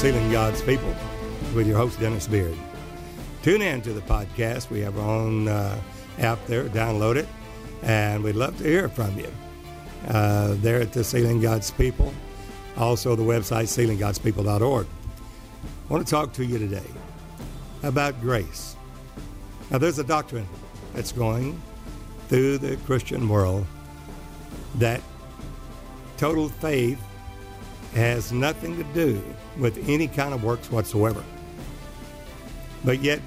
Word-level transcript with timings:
Sealing 0.00 0.32
God's 0.32 0.62
People 0.62 0.94
with 1.54 1.66
your 1.66 1.76
host, 1.76 2.00
Dennis 2.00 2.26
Beard. 2.26 2.56
Tune 3.42 3.60
in 3.60 3.82
to 3.82 3.92
the 3.92 4.00
podcast. 4.00 4.70
We 4.70 4.80
have 4.80 4.98
our 4.98 5.06
own 5.06 5.46
uh, 5.46 5.78
app 6.18 6.42
there. 6.46 6.70
Download 6.70 7.16
it. 7.16 7.28
And 7.82 8.24
we'd 8.24 8.34
love 8.34 8.56
to 8.56 8.64
hear 8.64 8.88
from 8.88 9.18
you. 9.18 9.30
Uh, 10.08 10.54
there 10.60 10.80
at 10.80 10.94
the 10.94 11.04
Sealing 11.04 11.42
God's 11.42 11.70
People. 11.70 12.14
Also, 12.78 13.14
the 13.14 13.22
website, 13.22 13.64
sealinggodspeople.org. 13.64 14.86
I 14.86 15.92
want 15.92 16.06
to 16.06 16.10
talk 16.10 16.32
to 16.32 16.46
you 16.46 16.56
today 16.56 16.90
about 17.82 18.18
grace. 18.22 18.76
Now, 19.70 19.76
there's 19.76 19.98
a 19.98 20.04
doctrine 20.04 20.48
that's 20.94 21.12
going 21.12 21.60
through 22.28 22.56
the 22.56 22.78
Christian 22.86 23.28
world 23.28 23.66
that 24.76 25.02
total 26.16 26.48
faith 26.48 27.02
has 27.92 28.32
nothing 28.32 28.78
to 28.78 28.84
do 28.94 29.22
with 29.60 29.88
any 29.88 30.08
kind 30.08 30.34
of 30.34 30.42
works 30.42 30.70
whatsoever. 30.70 31.22
But 32.84 33.00
yet, 33.00 33.20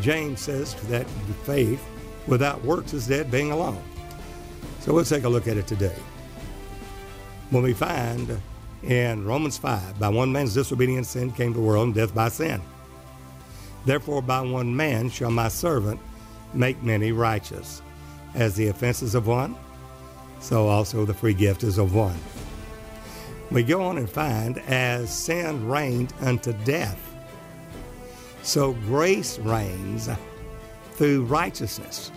James 0.00 0.40
says 0.40 0.74
that 0.88 1.06
faith 1.44 1.84
without 2.26 2.64
works 2.64 2.94
is 2.94 3.06
dead, 3.06 3.30
being 3.30 3.52
alone. 3.52 3.82
So 4.80 4.92
let's 4.92 5.10
take 5.10 5.24
a 5.24 5.28
look 5.28 5.46
at 5.46 5.56
it 5.56 5.66
today. 5.66 5.96
When 7.50 7.62
we 7.62 7.74
find 7.74 8.40
in 8.82 9.24
Romans 9.26 9.58
5, 9.58 9.98
by 9.98 10.08
one 10.08 10.32
man's 10.32 10.54
disobedience, 10.54 11.10
sin 11.10 11.30
came 11.32 11.52
to 11.52 11.60
the 11.60 11.64
world, 11.64 11.86
and 11.86 11.94
death 11.94 12.14
by 12.14 12.28
sin. 12.30 12.60
Therefore, 13.84 14.22
by 14.22 14.40
one 14.40 14.74
man 14.74 15.10
shall 15.10 15.30
my 15.30 15.48
servant 15.48 16.00
make 16.54 16.82
many 16.82 17.12
righteous. 17.12 17.82
As 18.34 18.56
the 18.56 18.68
offenses 18.68 19.14
of 19.14 19.26
one, 19.26 19.54
so 20.40 20.68
also 20.68 21.04
the 21.04 21.14
free 21.14 21.34
gift 21.34 21.62
is 21.62 21.78
of 21.78 21.94
one. 21.94 22.18
We 23.52 23.62
go 23.62 23.82
on 23.82 23.98
and 23.98 24.08
find, 24.08 24.56
as 24.60 25.14
sin 25.14 25.68
reigned 25.68 26.14
unto 26.22 26.54
death, 26.64 26.98
so 28.42 28.72
grace 28.72 29.38
reigns 29.40 30.08
through 30.92 31.24
righteousness. 31.24 32.10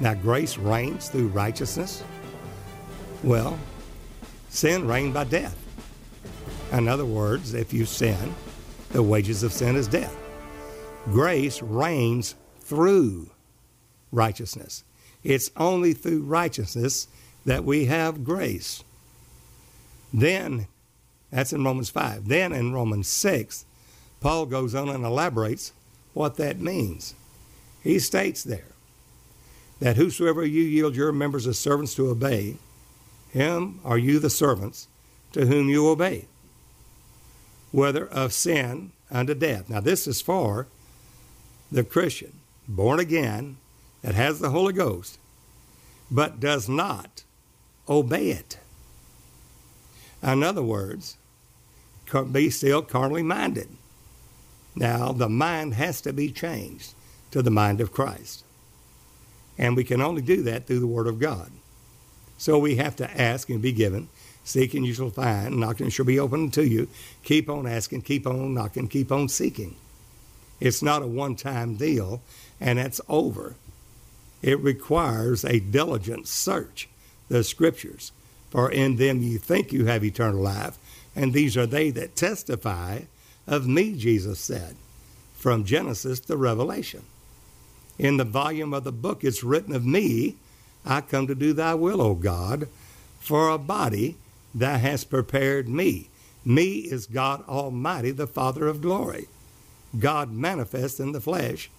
Now, 0.00 0.14
grace 0.14 0.58
reigns 0.58 1.08
through 1.10 1.28
righteousness. 1.28 2.02
Well, 3.22 3.56
sin 4.48 4.88
reigned 4.88 5.14
by 5.14 5.24
death. 5.24 5.56
In 6.72 6.88
other 6.88 7.06
words, 7.06 7.54
if 7.54 7.72
you 7.72 7.84
sin, 7.84 8.34
the 8.90 9.04
wages 9.04 9.44
of 9.44 9.52
sin 9.52 9.76
is 9.76 9.86
death. 9.86 10.16
Grace 11.04 11.62
reigns 11.62 12.34
through 12.58 13.30
righteousness. 14.10 14.82
It's 15.22 15.52
only 15.56 15.92
through 15.92 16.22
righteousness 16.22 17.06
that 17.44 17.64
we 17.64 17.84
have 17.84 18.24
grace. 18.24 18.82
Then, 20.12 20.66
that's 21.30 21.52
in 21.52 21.64
Romans 21.64 21.90
5. 21.90 22.28
Then 22.28 22.52
in 22.52 22.72
Romans 22.72 23.08
6, 23.08 23.64
Paul 24.20 24.46
goes 24.46 24.74
on 24.74 24.88
and 24.88 25.04
elaborates 25.04 25.72
what 26.14 26.36
that 26.36 26.60
means. 26.60 27.14
He 27.82 27.98
states 27.98 28.42
there 28.42 28.72
that 29.80 29.96
whosoever 29.96 30.44
you 30.44 30.62
yield 30.62 30.96
your 30.96 31.12
members 31.12 31.46
as 31.46 31.58
servants 31.58 31.94
to 31.94 32.08
obey, 32.08 32.56
him 33.30 33.80
are 33.84 33.98
you 33.98 34.18
the 34.18 34.30
servants 34.30 34.88
to 35.32 35.46
whom 35.46 35.68
you 35.68 35.88
obey, 35.88 36.26
whether 37.72 38.06
of 38.06 38.32
sin 38.32 38.92
unto 39.10 39.34
death. 39.34 39.68
Now, 39.68 39.80
this 39.80 40.06
is 40.06 40.22
for 40.22 40.66
the 41.70 41.84
Christian, 41.84 42.40
born 42.66 42.98
again, 42.98 43.58
that 44.02 44.14
has 44.14 44.38
the 44.38 44.50
Holy 44.50 44.72
Ghost, 44.72 45.18
but 46.10 46.40
does 46.40 46.68
not 46.68 47.24
obey 47.88 48.30
it. 48.30 48.58
In 50.26 50.42
other 50.42 50.62
words, 50.62 51.16
be 52.32 52.50
still 52.50 52.82
carnally 52.82 53.22
minded. 53.22 53.68
Now, 54.74 55.12
the 55.12 55.28
mind 55.28 55.74
has 55.74 56.00
to 56.02 56.12
be 56.12 56.30
changed 56.30 56.94
to 57.30 57.42
the 57.42 57.50
mind 57.50 57.80
of 57.80 57.92
Christ. 57.92 58.44
And 59.56 59.76
we 59.76 59.84
can 59.84 60.02
only 60.02 60.22
do 60.22 60.42
that 60.42 60.66
through 60.66 60.80
the 60.80 60.86
Word 60.86 61.06
of 61.06 61.18
God. 61.18 61.50
So 62.38 62.58
we 62.58 62.76
have 62.76 62.96
to 62.96 63.20
ask 63.20 63.48
and 63.48 63.62
be 63.62 63.72
given. 63.72 64.08
Seek 64.44 64.74
and 64.74 64.84
you 64.84 64.92
shall 64.92 65.10
find. 65.10 65.56
Knock 65.56 65.80
and 65.80 65.88
it 65.88 65.92
shall 65.92 66.04
be 66.04 66.20
opened 66.20 66.52
to 66.54 66.66
you. 66.66 66.88
Keep 67.22 67.48
on 67.48 67.66
asking, 67.66 68.02
keep 68.02 68.26
on 68.26 68.52
knocking, 68.52 68.88
keep 68.88 69.10
on 69.10 69.28
seeking. 69.28 69.76
It's 70.60 70.82
not 70.82 71.02
a 71.02 71.06
one 71.06 71.36
time 71.36 71.76
deal, 71.76 72.20
and 72.60 72.78
that's 72.78 73.00
over. 73.08 73.54
It 74.42 74.60
requires 74.60 75.44
a 75.44 75.60
diligent 75.60 76.28
search, 76.28 76.88
the 77.28 77.42
Scriptures. 77.42 78.12
For 78.50 78.70
in 78.70 78.96
them 78.96 79.22
you 79.22 79.38
think 79.38 79.72
you 79.72 79.86
have 79.86 80.04
eternal 80.04 80.40
life, 80.40 80.78
and 81.14 81.32
these 81.32 81.56
are 81.56 81.66
they 81.66 81.90
that 81.90 82.16
testify 82.16 83.00
of 83.46 83.66
me, 83.66 83.94
Jesus 83.96 84.38
said, 84.38 84.76
from 85.34 85.64
Genesis 85.64 86.20
to 86.20 86.36
Revelation. 86.36 87.02
In 87.98 88.16
the 88.16 88.24
volume 88.24 88.74
of 88.74 88.84
the 88.84 88.92
book 88.92 89.24
it's 89.24 89.44
written 89.44 89.74
of 89.74 89.84
me, 89.84 90.36
I 90.84 91.00
come 91.00 91.26
to 91.26 91.34
do 91.34 91.52
thy 91.52 91.74
will, 91.74 92.00
O 92.00 92.14
God, 92.14 92.68
for 93.18 93.48
a 93.48 93.58
body 93.58 94.16
thou 94.54 94.78
hast 94.78 95.10
prepared 95.10 95.68
me. 95.68 96.08
Me 96.44 96.78
is 96.78 97.06
God 97.06 97.42
Almighty, 97.48 98.12
the 98.12 98.26
Father 98.26 98.68
of 98.68 98.80
glory. 98.80 99.26
God 99.98 100.30
manifest 100.30 101.00
in 101.00 101.12
the 101.12 101.20
flesh, 101.20 101.70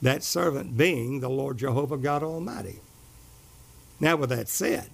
that 0.00 0.24
servant 0.24 0.76
being 0.76 1.20
the 1.20 1.28
Lord 1.28 1.58
Jehovah 1.58 1.98
God 1.98 2.22
Almighty. 2.22 2.80
Now, 4.00 4.16
with 4.16 4.30
that 4.30 4.48
said, 4.48 4.90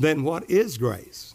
then 0.00 0.22
what 0.22 0.48
is 0.50 0.78
grace? 0.78 1.34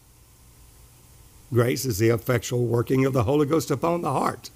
Grace 1.52 1.84
is 1.84 1.98
the 1.98 2.08
effectual 2.08 2.66
working 2.66 3.04
of 3.04 3.12
the 3.12 3.22
Holy 3.22 3.46
Ghost 3.46 3.70
upon 3.70 4.02
the 4.02 4.12
heart 4.12 4.50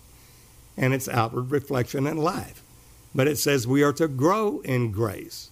and 0.76 0.93
its 0.93 1.09
outward 1.09 1.53
reflection 1.53 2.06
in 2.06 2.16
life. 2.16 2.62
But 3.15 3.28
it 3.28 3.38
says 3.38 3.66
we 3.66 3.82
are 3.84 3.93
to 3.93 4.09
grow 4.09 4.60
in 4.65 4.91
grace. 4.91 5.50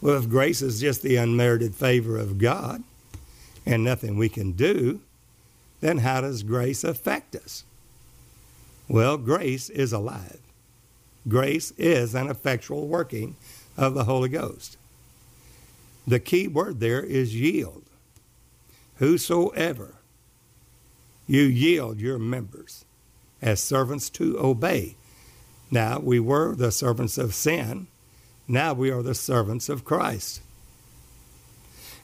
Well, 0.00 0.16
if 0.16 0.28
grace 0.30 0.62
is 0.62 0.80
just 0.80 1.02
the 1.02 1.16
unmerited 1.16 1.74
favor 1.74 2.16
of 2.16 2.38
God 2.38 2.82
and 3.66 3.84
nothing 3.84 4.16
we 4.16 4.30
can 4.30 4.52
do, 4.52 5.00
then 5.80 5.98
how 5.98 6.22
does 6.22 6.42
grace 6.42 6.84
affect 6.84 7.36
us? 7.36 7.64
Well, 8.88 9.18
grace 9.18 9.68
is 9.68 9.92
alive. 9.92 10.40
Grace 11.28 11.72
is 11.72 12.14
an 12.14 12.30
effectual 12.30 12.86
working 12.86 13.36
of 13.76 13.92
the 13.92 14.04
Holy 14.04 14.30
Ghost. 14.30 14.77
The 16.08 16.20
key 16.20 16.48
word 16.48 16.80
there 16.80 17.02
is 17.02 17.34
yield. 17.34 17.82
Whosoever 18.96 19.96
you 21.26 21.42
yield 21.42 22.00
your 22.00 22.18
members 22.18 22.86
as 23.42 23.60
servants 23.60 24.08
to 24.10 24.38
obey. 24.38 24.96
Now, 25.70 25.98
we 25.98 26.18
were 26.18 26.54
the 26.54 26.72
servants 26.72 27.18
of 27.18 27.34
sin. 27.34 27.88
Now 28.48 28.72
we 28.72 28.90
are 28.90 29.02
the 29.02 29.14
servants 29.14 29.68
of 29.68 29.84
Christ. 29.84 30.40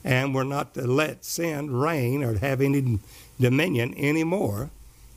And 0.04 0.34
we're 0.34 0.44
not 0.44 0.74
to 0.74 0.86
let 0.86 1.24
sin 1.24 1.74
reign 1.74 2.22
or 2.22 2.38
have 2.40 2.60
any 2.60 2.98
dominion 3.40 3.94
anymore 3.96 4.68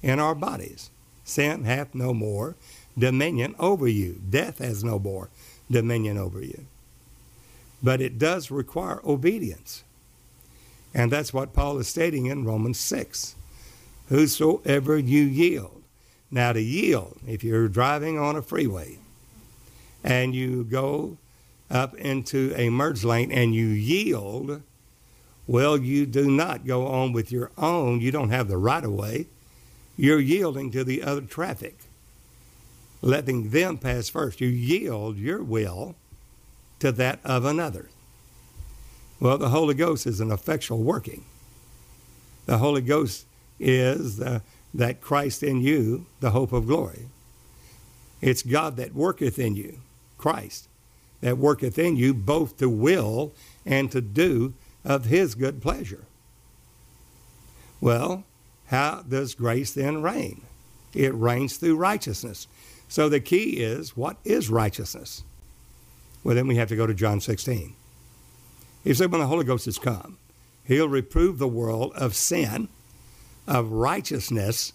in 0.02 0.18
our 0.18 0.34
bodies. 0.34 0.92
Sin 1.26 1.66
hath 1.66 1.94
no 1.94 2.14
more 2.14 2.56
dominion 2.98 3.54
over 3.60 3.86
you. 3.86 4.22
Death 4.30 4.60
has 4.60 4.82
no 4.82 4.98
more 4.98 5.28
dominion 5.70 6.18
over 6.18 6.42
you 6.42 6.68
but 7.82 8.02
it 8.02 8.18
does 8.18 8.52
require 8.52 9.02
obedience. 9.06 9.84
And 10.94 11.12
that's 11.12 11.34
what 11.34 11.54
Paul 11.54 11.78
is 11.78 11.88
stating 11.88 12.26
in 12.26 12.46
Romans 12.46 12.80
6. 12.80 13.36
Whosoever 14.10 14.98
you 14.98 15.24
yield. 15.24 15.84
Now, 16.32 16.54
to 16.54 16.62
yield, 16.62 17.20
if 17.28 17.44
you're 17.44 17.68
driving 17.68 18.18
on 18.18 18.36
a 18.36 18.42
freeway 18.42 18.98
and 20.04 20.36
you 20.36 20.64
go 20.64 21.18
up 21.70 21.96
into 21.96 22.54
a 22.56 22.70
merge 22.70 23.04
lane 23.04 23.32
and 23.32 23.54
you 23.54 23.68
yield, 23.68 24.62
well, 25.46 25.78
you 25.78 26.06
do 26.06 26.30
not 26.30 26.66
go 26.66 26.88
on 26.88 27.14
with 27.14 27.32
your 27.32 27.52
own. 27.58 28.02
You 28.02 28.12
don't 28.12 28.30
have 28.30 28.48
the 28.48 28.58
right 28.58 28.84
of 28.84 28.92
way. 28.92 29.28
You're 29.96 30.20
yielding 30.20 30.72
to 30.72 30.84
the 30.84 31.02
other 31.02 31.22
traffic, 31.22 31.78
letting 33.02 33.52
them 33.52 33.78
pass 33.78 34.10
first. 34.10 34.42
You 34.42 34.50
yield 34.50 35.18
your 35.18 35.42
will 35.44 35.96
to 36.80 36.92
that 36.94 37.20
of 37.24 37.46
another. 37.46 37.90
Well, 39.20 39.38
the 39.38 39.50
Holy 39.50 39.74
Ghost 39.74 40.06
is 40.06 40.20
an 40.20 40.32
effectual 40.32 40.84
working. 40.84 41.26
The 42.46 42.60
Holy 42.60 42.82
Ghost 42.82 43.26
is 43.60 44.18
the, 44.18 44.42
that 44.74 45.02
Christ 45.02 45.44
in 45.44 45.62
you, 45.62 46.06
the 46.20 46.32
hope 46.32 46.54
of 46.54 46.68
glory. 46.68 47.08
It's 48.22 48.44
God 48.44 48.78
that 48.78 48.94
worketh 48.94 49.40
in 49.40 49.56
you, 49.56 49.80
Christ, 50.18 50.68
that 51.22 51.38
worketh 51.38 51.78
in 51.78 51.96
you 51.96 52.14
both 52.14 52.58
to 52.58 52.70
will 52.70 53.34
and 53.66 53.92
to 53.92 54.02
do 54.02 54.54
of 54.86 55.06
his 55.06 55.36
good 55.36 55.62
pleasure. 55.62 56.06
Well, 57.82 58.24
how 58.68 59.04
does 59.08 59.36
grace 59.36 59.72
then 59.72 60.02
reign? 60.02 60.42
It 60.94 61.14
reigns 61.14 61.58
through 61.58 61.78
righteousness. 61.78 62.48
So 62.88 63.10
the 63.10 63.20
key 63.20 63.62
is 63.62 63.96
what 63.96 64.18
is 64.24 64.50
righteousness? 64.50 65.24
Well, 66.28 66.36
then 66.36 66.48
we 66.48 66.58
have 66.58 66.68
to 66.68 66.76
go 66.76 66.86
to 66.86 66.94
John 66.94 67.22
16. 67.22 67.74
He 68.84 68.94
said, 68.94 69.14
when 69.14 69.22
the 69.22 69.28
Holy 69.28 69.46
Ghost 69.46 69.64
has 69.64 69.80
come, 69.80 70.18
he'll 70.66 70.90
reprove 70.90 71.38
the 71.38 71.48
world 71.48 71.94
of 71.96 72.18
sin, 72.18 72.68
of 73.48 73.72
righteousness 73.72 74.74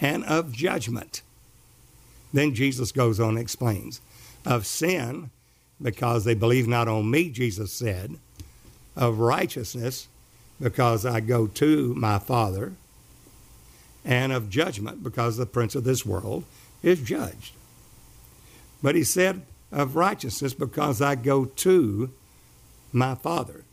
and 0.00 0.24
of 0.24 0.52
judgment. 0.52 1.20
Then 2.32 2.54
Jesus 2.54 2.92
goes 2.92 3.20
on 3.20 3.28
and 3.28 3.38
explains 3.38 4.00
of 4.46 4.64
sin, 4.64 5.28
because 5.82 6.24
they 6.24 6.32
believe 6.32 6.66
not 6.66 6.88
on 6.88 7.10
me, 7.10 7.28
Jesus 7.28 7.74
said, 7.74 8.16
of 8.96 9.18
righteousness, 9.18 10.08
because 10.58 11.04
I 11.04 11.20
go 11.20 11.46
to 11.46 11.94
my 11.94 12.18
Father, 12.18 12.72
and 14.02 14.32
of 14.32 14.48
judgment, 14.48 15.02
because 15.02 15.36
the 15.36 15.44
prince 15.44 15.74
of 15.74 15.84
this 15.84 16.06
world 16.06 16.44
is 16.82 17.02
judged. 17.02 17.52
But 18.82 18.94
he 18.94 19.04
said 19.04 19.42
of 19.76 19.94
righteousness, 19.94 20.54
because 20.54 21.02
I 21.02 21.14
go 21.16 21.44
to 21.44 22.10
my 22.92 23.14
Father. 23.14 23.64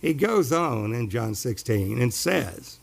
He 0.00 0.12
goes 0.12 0.52
on 0.52 0.92
in 0.92 1.08
John 1.08 1.36
16 1.36 2.02
and 2.02 2.12
says, 2.12 2.78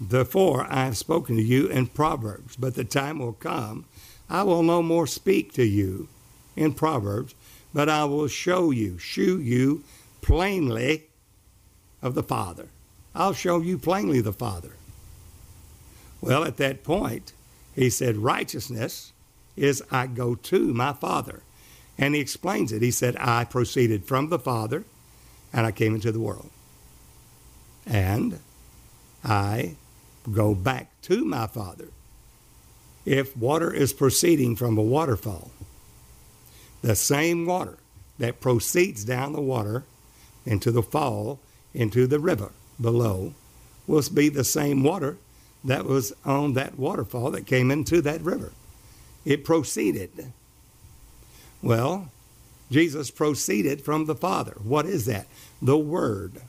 Therefore 0.00 0.66
I 0.68 0.86
have 0.86 0.96
spoken 0.96 1.36
to 1.36 1.42
you 1.42 1.68
in 1.68 1.86
Proverbs, 1.86 2.56
but 2.56 2.74
the 2.74 2.82
time 2.82 3.20
will 3.20 3.34
come, 3.34 3.84
I 4.28 4.42
will 4.42 4.64
no 4.64 4.82
more 4.82 5.06
speak 5.06 5.52
to 5.52 5.64
you 5.64 6.08
in 6.56 6.74
Proverbs, 6.74 7.36
but 7.72 7.88
I 7.88 8.04
will 8.04 8.26
show 8.26 8.72
you, 8.72 8.98
shew 8.98 9.40
you 9.40 9.84
plainly 10.22 11.04
of 12.02 12.16
the 12.16 12.22
Father. 12.24 12.66
I'll 13.14 13.32
show 13.32 13.60
you 13.60 13.78
plainly 13.78 14.20
the 14.20 14.32
Father. 14.32 14.72
Well, 16.20 16.42
at 16.42 16.56
that 16.56 16.82
point, 16.82 17.32
he 17.76 17.90
said, 17.90 18.16
Righteousness 18.16 19.12
is 19.58 19.82
I 19.90 20.06
go 20.06 20.34
to 20.34 20.72
my 20.74 20.92
Father. 20.92 21.42
And 21.98 22.14
he 22.14 22.20
explains 22.20 22.72
it. 22.72 22.82
He 22.82 22.90
said, 22.90 23.16
I 23.16 23.44
proceeded 23.44 24.04
from 24.04 24.28
the 24.28 24.38
Father 24.38 24.84
and 25.52 25.66
I 25.66 25.72
came 25.72 25.94
into 25.94 26.12
the 26.12 26.20
world. 26.20 26.50
And 27.86 28.38
I 29.24 29.76
go 30.32 30.54
back 30.54 30.90
to 31.02 31.24
my 31.24 31.46
Father. 31.46 31.88
If 33.04 33.36
water 33.36 33.72
is 33.72 33.92
proceeding 33.92 34.54
from 34.54 34.76
a 34.76 34.82
waterfall, 34.82 35.50
the 36.82 36.94
same 36.94 37.46
water 37.46 37.78
that 38.18 38.40
proceeds 38.40 39.04
down 39.04 39.32
the 39.32 39.40
water 39.40 39.84
into 40.44 40.70
the 40.70 40.82
fall, 40.82 41.40
into 41.74 42.06
the 42.06 42.20
river 42.20 42.52
below, 42.80 43.32
will 43.86 44.02
be 44.12 44.28
the 44.28 44.44
same 44.44 44.82
water 44.82 45.16
that 45.64 45.84
was 45.84 46.12
on 46.24 46.52
that 46.52 46.78
waterfall 46.78 47.30
that 47.30 47.46
came 47.46 47.70
into 47.70 48.00
that 48.02 48.20
river. 48.20 48.52
It 49.24 49.44
proceeded. 49.44 50.32
Well, 51.62 52.10
Jesus 52.70 53.10
proceeded 53.10 53.82
from 53.82 54.06
the 54.06 54.14
Father. 54.14 54.56
What 54.62 54.86
is 54.86 55.06
that? 55.06 55.26
The 55.60 55.78
Word. 55.78 56.42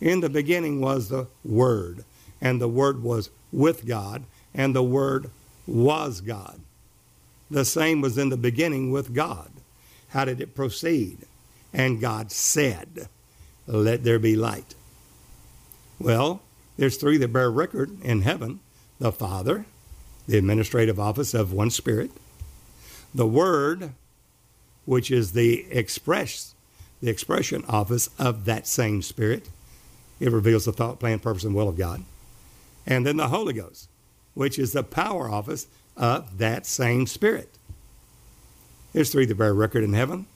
In 0.00 0.20
the 0.20 0.30
beginning 0.30 0.80
was 0.80 1.08
the 1.08 1.28
Word, 1.44 2.04
and 2.40 2.60
the 2.60 2.68
Word 2.68 3.02
was 3.02 3.30
with 3.52 3.86
God, 3.86 4.24
and 4.54 4.74
the 4.74 4.82
Word 4.82 5.30
was 5.66 6.20
God. 6.20 6.60
The 7.50 7.64
same 7.64 8.00
was 8.00 8.16
in 8.16 8.28
the 8.28 8.36
beginning 8.36 8.90
with 8.90 9.12
God. 9.12 9.50
How 10.10 10.24
did 10.24 10.40
it 10.40 10.54
proceed? 10.54 11.18
And 11.72 12.00
God 12.00 12.32
said, 12.32 13.08
Let 13.66 14.04
there 14.04 14.18
be 14.18 14.36
light. 14.36 14.74
Well, 15.98 16.40
there's 16.76 16.96
three 16.96 17.18
that 17.18 17.32
bear 17.32 17.50
record 17.50 18.00
in 18.02 18.22
heaven 18.22 18.60
the 18.98 19.12
Father, 19.12 19.66
the 20.30 20.38
administrative 20.38 21.00
office 21.00 21.34
of 21.34 21.52
one 21.52 21.70
Spirit, 21.70 22.10
the 23.12 23.26
Word, 23.26 23.92
which 24.84 25.10
is 25.10 25.32
the 25.32 25.66
express 25.70 26.54
the 27.02 27.10
expression 27.10 27.64
office 27.66 28.10
of 28.18 28.44
that 28.44 28.66
same 28.66 29.02
Spirit. 29.02 29.48
It 30.20 30.30
reveals 30.30 30.66
the 30.66 30.72
thought, 30.72 31.00
plan, 31.00 31.18
purpose, 31.18 31.44
and 31.44 31.54
will 31.54 31.68
of 31.68 31.78
God. 31.78 32.04
And 32.86 33.06
then 33.06 33.16
the 33.16 33.28
Holy 33.28 33.54
Ghost, 33.54 33.88
which 34.34 34.58
is 34.58 34.72
the 34.72 34.82
power 34.82 35.30
office 35.30 35.66
of 35.96 36.38
that 36.38 36.66
same 36.66 37.06
Spirit. 37.06 37.48
There's 38.92 39.10
three 39.10 39.24
that 39.24 39.38
bear 39.38 39.54
record 39.54 39.82
in 39.82 39.94
heaven 39.94 40.26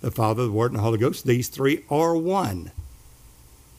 the 0.00 0.10
Father, 0.10 0.44
the 0.44 0.52
Word, 0.52 0.72
and 0.72 0.78
the 0.78 0.82
Holy 0.82 0.98
Ghost. 0.98 1.24
These 1.24 1.48
three 1.48 1.84
are 1.88 2.16
one. 2.16 2.72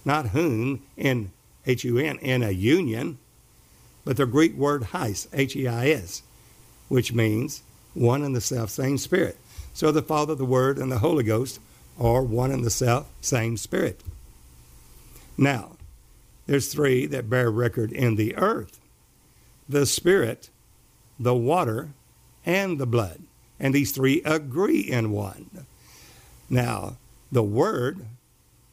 Not 0.05 0.29
whom 0.29 0.83
in 0.95 1.31
H 1.65 1.83
U 1.83 1.97
N, 1.97 2.17
in 2.19 2.41
a 2.43 2.51
union, 2.51 3.17
but 4.07 4.15
the 4.15 4.25
Greek 4.25 4.55
word 4.55 4.83
heis, 4.93 5.27
H 5.33 5.53
E 5.53 5.67
I 5.67 5.89
S, 5.89 6.23
which 6.87 7.11
means 7.11 7.61
one 7.93 8.23
and 8.23 8.33
the 8.33 8.39
self 8.39 8.69
same 8.69 8.97
Spirit. 8.97 9.35
So 9.73 9.91
the 9.91 10.01
Father, 10.01 10.33
the 10.33 10.45
Word, 10.45 10.77
and 10.77 10.89
the 10.89 10.99
Holy 10.99 11.25
Ghost 11.25 11.59
are 11.99 12.21
one 12.23 12.49
and 12.51 12.63
the 12.63 12.69
self 12.69 13.09
same 13.19 13.57
Spirit. 13.57 13.99
Now, 15.37 15.75
there's 16.45 16.71
three 16.71 17.05
that 17.07 17.29
bear 17.29 17.51
record 17.51 17.91
in 17.91 18.15
the 18.15 18.33
earth 18.37 18.79
the 19.67 19.85
Spirit, 19.85 20.51
the 21.19 21.35
water, 21.35 21.89
and 22.45 22.79
the 22.79 22.87
blood. 22.87 23.23
And 23.59 23.75
these 23.75 23.91
three 23.91 24.21
agree 24.23 24.79
in 24.79 25.11
one. 25.11 25.65
Now, 26.49 26.95
the 27.29 27.43
Word 27.43 28.05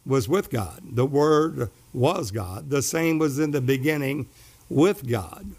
was 0.06 0.28
with 0.28 0.48
God. 0.48 0.81
The 0.92 1.06
Word 1.06 1.70
was 1.92 2.31
God. 2.31 2.70
The 2.70 2.82
same 2.82 3.19
was 3.19 3.40
in 3.40 3.50
the 3.50 3.60
beginning 3.60 4.28
with 4.74 5.08
God. 5.08 5.52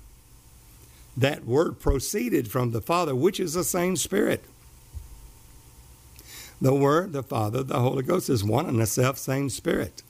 That 1.15 1.45
Word 1.45 1.79
proceeded 1.79 2.51
from 2.51 2.71
the 2.71 2.81
Father, 2.81 3.15
which 3.15 3.39
is 3.39 3.53
the 3.53 3.63
same 3.63 3.95
Spirit. 3.95 4.43
The 6.61 6.75
Word, 6.75 7.13
the 7.13 7.23
Father, 7.23 7.63
the 7.63 7.79
Holy 7.79 8.03
Ghost 8.03 8.29
is 8.29 8.43
one 8.43 8.65
and 8.65 8.79
the 8.79 8.85
self 8.85 9.17
same 9.17 9.49
Spirit. 9.49 10.03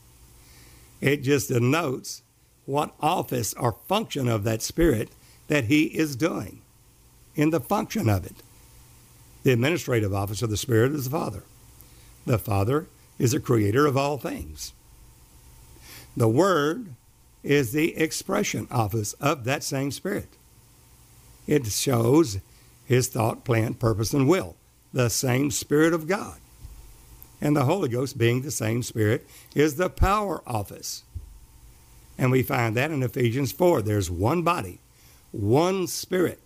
It 1.01 1.17
just 1.17 1.49
denotes 1.49 2.23
what 2.65 2.95
office 2.99 3.53
or 3.53 3.77
function 3.87 4.27
of 4.27 4.43
that 4.43 4.63
Spirit 4.63 5.09
that 5.49 5.65
He 5.65 5.83
is 5.83 6.15
doing 6.15 6.61
in 7.35 7.51
the 7.51 7.59
function 7.59 8.09
of 8.09 8.25
it. 8.25 8.37
The 9.43 9.51
administrative 9.51 10.15
office 10.15 10.41
of 10.41 10.49
the 10.49 10.57
Spirit 10.57 10.93
is 10.93 11.03
the 11.03 11.11
Father. 11.11 11.43
The 12.25 12.39
Father 12.39 12.87
is 13.19 13.33
the 13.33 13.39
creator 13.39 13.85
of 13.85 13.95
all 13.95 14.17
things. 14.17 14.73
The 16.17 16.27
Word 16.27 16.95
is 17.45 17.71
the 17.71 17.95
expression 17.95 18.67
office 18.71 19.13
of 19.13 19.43
that 19.43 19.63
same 19.63 19.91
Spirit. 19.91 20.29
It 21.47 21.67
shows 21.67 22.39
His 22.85 23.07
thought, 23.07 23.45
plan, 23.45 23.75
purpose, 23.75 24.13
and 24.13 24.27
will, 24.27 24.55
the 24.91 25.09
same 25.09 25.51
Spirit 25.51 25.93
of 25.93 26.07
God. 26.07 26.39
And 27.39 27.55
the 27.55 27.65
Holy 27.65 27.87
Ghost, 27.87 28.17
being 28.17 28.41
the 28.41 28.51
same 28.51 28.81
Spirit, 28.81 29.27
is 29.53 29.75
the 29.75 29.89
power 29.89 30.41
office. 30.47 31.03
And 32.17 32.31
we 32.31 32.41
find 32.41 32.75
that 32.75 32.91
in 32.91 33.03
Ephesians 33.03 33.51
4. 33.51 33.83
There's 33.83 34.09
one 34.09 34.41
body, 34.41 34.79
one 35.31 35.85
Spirit, 35.85 36.39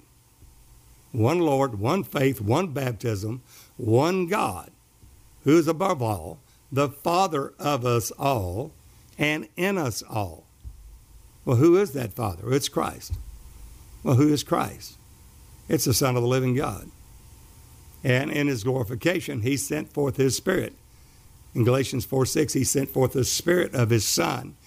one 1.13 1.39
Lord, 1.39 1.79
one 1.79 2.03
faith, 2.03 2.41
one 2.41 2.67
baptism, 2.67 3.41
one 3.77 4.27
God, 4.27 4.71
who 5.43 5.57
is 5.57 5.67
above 5.67 6.01
all, 6.01 6.39
the 6.71 6.89
Father 6.89 7.53
of 7.57 7.85
us 7.85 8.11
all, 8.11 8.71
and 9.17 9.47
in 9.55 9.77
us 9.77 10.03
all. 10.03 10.43
Well, 11.49 11.57
who 11.57 11.77
is 11.77 11.93
that 11.93 12.13
Father? 12.13 12.53
It's 12.53 12.69
Christ. 12.69 13.13
Well, 14.03 14.13
who 14.13 14.31
is 14.31 14.43
Christ? 14.43 14.99
It's 15.67 15.85
the 15.85 15.95
Son 15.95 16.15
of 16.15 16.21
the 16.21 16.27
living 16.27 16.53
God. 16.53 16.91
And 18.03 18.29
in 18.29 18.45
his 18.45 18.63
glorification, 18.63 19.41
he 19.41 19.57
sent 19.57 19.91
forth 19.91 20.17
his 20.17 20.37
Spirit. 20.37 20.75
In 21.55 21.63
Galatians 21.63 22.05
4 22.05 22.27
6, 22.27 22.53
he 22.53 22.63
sent 22.63 22.91
forth 22.91 23.13
the 23.13 23.25
Spirit 23.25 23.73
of 23.73 23.89
his 23.89 24.07
Son 24.07 24.57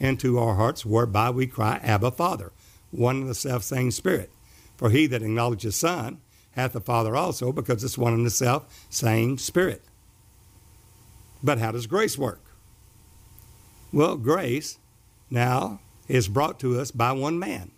into 0.00 0.36
our 0.36 0.56
hearts, 0.56 0.84
whereby 0.84 1.30
we 1.30 1.46
cry, 1.46 1.78
Abba, 1.80 2.10
Father, 2.10 2.50
one 2.90 3.18
and 3.18 3.28
the 3.28 3.36
self 3.36 3.62
same 3.62 3.92
Spirit. 3.92 4.28
For 4.76 4.90
he 4.90 5.06
that 5.06 5.22
acknowledges 5.22 5.76
Son 5.76 6.20
hath 6.56 6.72
the 6.72 6.80
Father 6.80 7.14
also, 7.14 7.52
because 7.52 7.84
it's 7.84 7.96
one 7.96 8.14
and 8.14 8.26
the 8.26 8.30
self 8.30 8.84
same 8.90 9.38
Spirit. 9.38 9.82
But 11.40 11.58
how 11.58 11.70
does 11.70 11.86
grace 11.86 12.18
work? 12.18 12.42
Well, 13.92 14.16
grace 14.16 14.80
now 15.30 15.78
is 16.12 16.28
brought 16.28 16.60
to 16.60 16.78
us 16.78 16.90
by 16.90 17.10
one 17.10 17.38
man. 17.38 17.70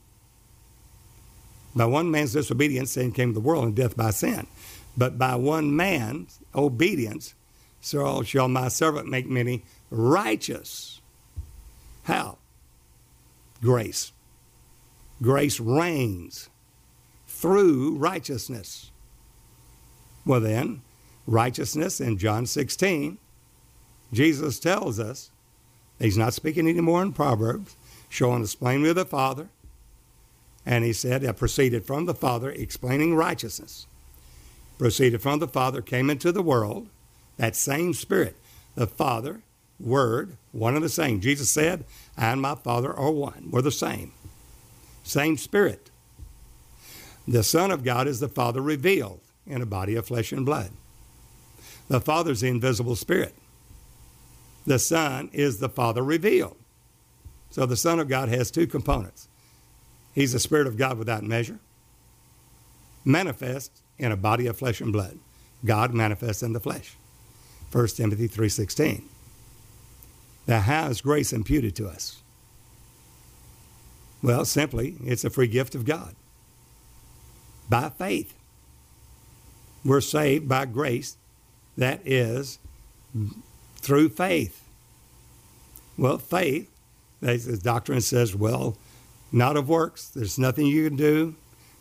By 1.73 1.85
one 1.85 2.11
man's 2.11 2.33
disobedience, 2.33 2.91
sin 2.91 3.13
came 3.13 3.31
to 3.31 3.35
the 3.35 3.47
world, 3.47 3.65
and 3.65 3.77
death 3.77 3.97
by 3.97 4.11
sin. 4.11 4.49
But 4.97 5.19
by 5.19 5.37
one 5.37 5.75
man's 5.75 6.41
obedience, 6.53 7.35
so 7.81 8.25
shall 8.25 8.49
my 8.49 8.67
servant 8.67 9.09
make 9.09 9.29
many 9.29 9.63
righteous. 9.89 11.01
How? 12.03 12.39
Grace. 13.63 14.11
Grace 15.23 15.61
reigns 15.61 16.51
through 17.29 17.97
righteousness. 17.99 18.91
Well, 20.27 20.41
then, 20.41 20.83
righteousness 21.29 22.01
in 22.01 22.19
John 22.19 22.47
16, 22.47 23.17
Jesus 24.13 24.59
tells 24.59 24.99
us 24.99 25.31
he's 26.01 26.19
not 26.19 26.35
speaking 26.35 26.69
anymore 26.69 27.03
in 27.03 27.13
Proverbs, 27.13 27.77
showing 28.15 28.45
us 28.45 28.55
plainly 28.55 28.93
the 28.93 29.05
Father. 29.05 29.49
And 30.65 30.85
he 30.85 30.93
said, 30.93 31.27
I 31.27 31.33
proceeded 31.33 31.85
from 31.85 32.07
the 32.07 32.15
Father, 32.15 32.49
explaining 32.49 33.17
righteousness. 33.17 33.87
Proceeded 34.79 35.21
from 35.21 35.41
the 35.41 35.49
Father, 35.49 35.83
came 35.83 36.09
into 36.09 36.31
the 36.31 36.43
world, 36.43 36.89
that 37.39 37.57
same 37.57 37.93
Spirit. 37.93 38.37
The 38.77 38.87
Father 38.87 39.43
Word, 39.81 40.37
one 40.53 40.77
and 40.77 40.85
the 40.85 40.89
same. 40.89 41.21
Jesus 41.21 41.51
said, 41.51 41.85
I 42.17 42.31
and 42.31 42.41
my 42.41 42.55
Father 42.55 42.95
are 42.95 43.11
one. 43.11 43.49
We're 43.51 43.63
the 43.63 43.73
same. 43.73 44.13
Same 45.03 45.37
Spirit. 45.37 45.91
The 47.27 47.43
Son 47.43 47.73
of 47.73 47.83
God 47.83 48.07
is 48.07 48.21
the 48.21 48.29
Father 48.29 48.61
revealed 48.61 49.21
in 49.45 49.61
a 49.61 49.67
body 49.67 49.97
of 49.97 50.07
flesh 50.07 50.31
and 50.31 50.47
blood. 50.47 50.71
The 51.89 52.01
Father's 52.01 52.43
the 52.43 52.49
invisible 52.49 52.95
Spirit. 52.95 53.35
The 54.67 54.79
Son 54.79 55.31
is 55.33 55.59
the 55.59 55.69
Father 55.69 56.05
revealed. 56.05 56.57
So 57.55 57.67
the 57.67 57.77
Son 57.77 58.01
of 58.01 58.09
God 58.09 58.31
has 58.31 58.51
two 58.51 58.67
components. 58.67 59.29
He's 60.13 60.33
the 60.33 60.41
Spirit 60.41 60.67
of 60.67 60.77
God 60.77 60.99
without 60.99 61.23
measure, 61.23 61.61
manifest 63.05 63.81
in 63.97 64.11
a 64.11 64.17
body 64.17 64.49
of 64.49 64.59
flesh 64.59 64.81
and 64.81 64.93
blood. 64.93 65.21
God 65.65 65.95
manifests 65.95 66.43
in 66.43 66.53
the 66.53 66.59
flesh. 66.59 66.97
1 67.71 67.87
Timothy 67.87 68.27
3.16. 68.27 69.05
Now, 70.49 70.59
how 70.59 70.89
is 70.89 71.01
grace 71.01 71.33
imputed 71.33 71.77
to 71.77 71.87
us? 71.87 72.23
Well, 74.21 74.45
simply, 74.45 74.97
it's 75.05 75.23
a 75.23 75.31
free 75.31 75.47
gift 75.47 75.77
of 75.77 75.85
God. 75.85 76.17
By 77.69 77.91
faith. 77.91 78.35
We're 79.85 80.01
saved 80.01 80.49
by 80.49 80.65
grace 80.65 81.19
that 81.77 82.05
is 82.05 82.59
through 83.77 84.09
faith. 84.09 84.65
Well, 85.97 86.19
faith, 86.19 86.74
the 87.25 87.61
doctrine 87.63 88.01
says, 88.01 88.35
well, 88.35 88.77
not 89.33 89.57
of 89.57 89.69
works. 89.69 90.09
There's 90.09 90.39
nothing 90.39 90.67
you 90.67 90.89
can 90.89 90.97
do. 90.97 91.35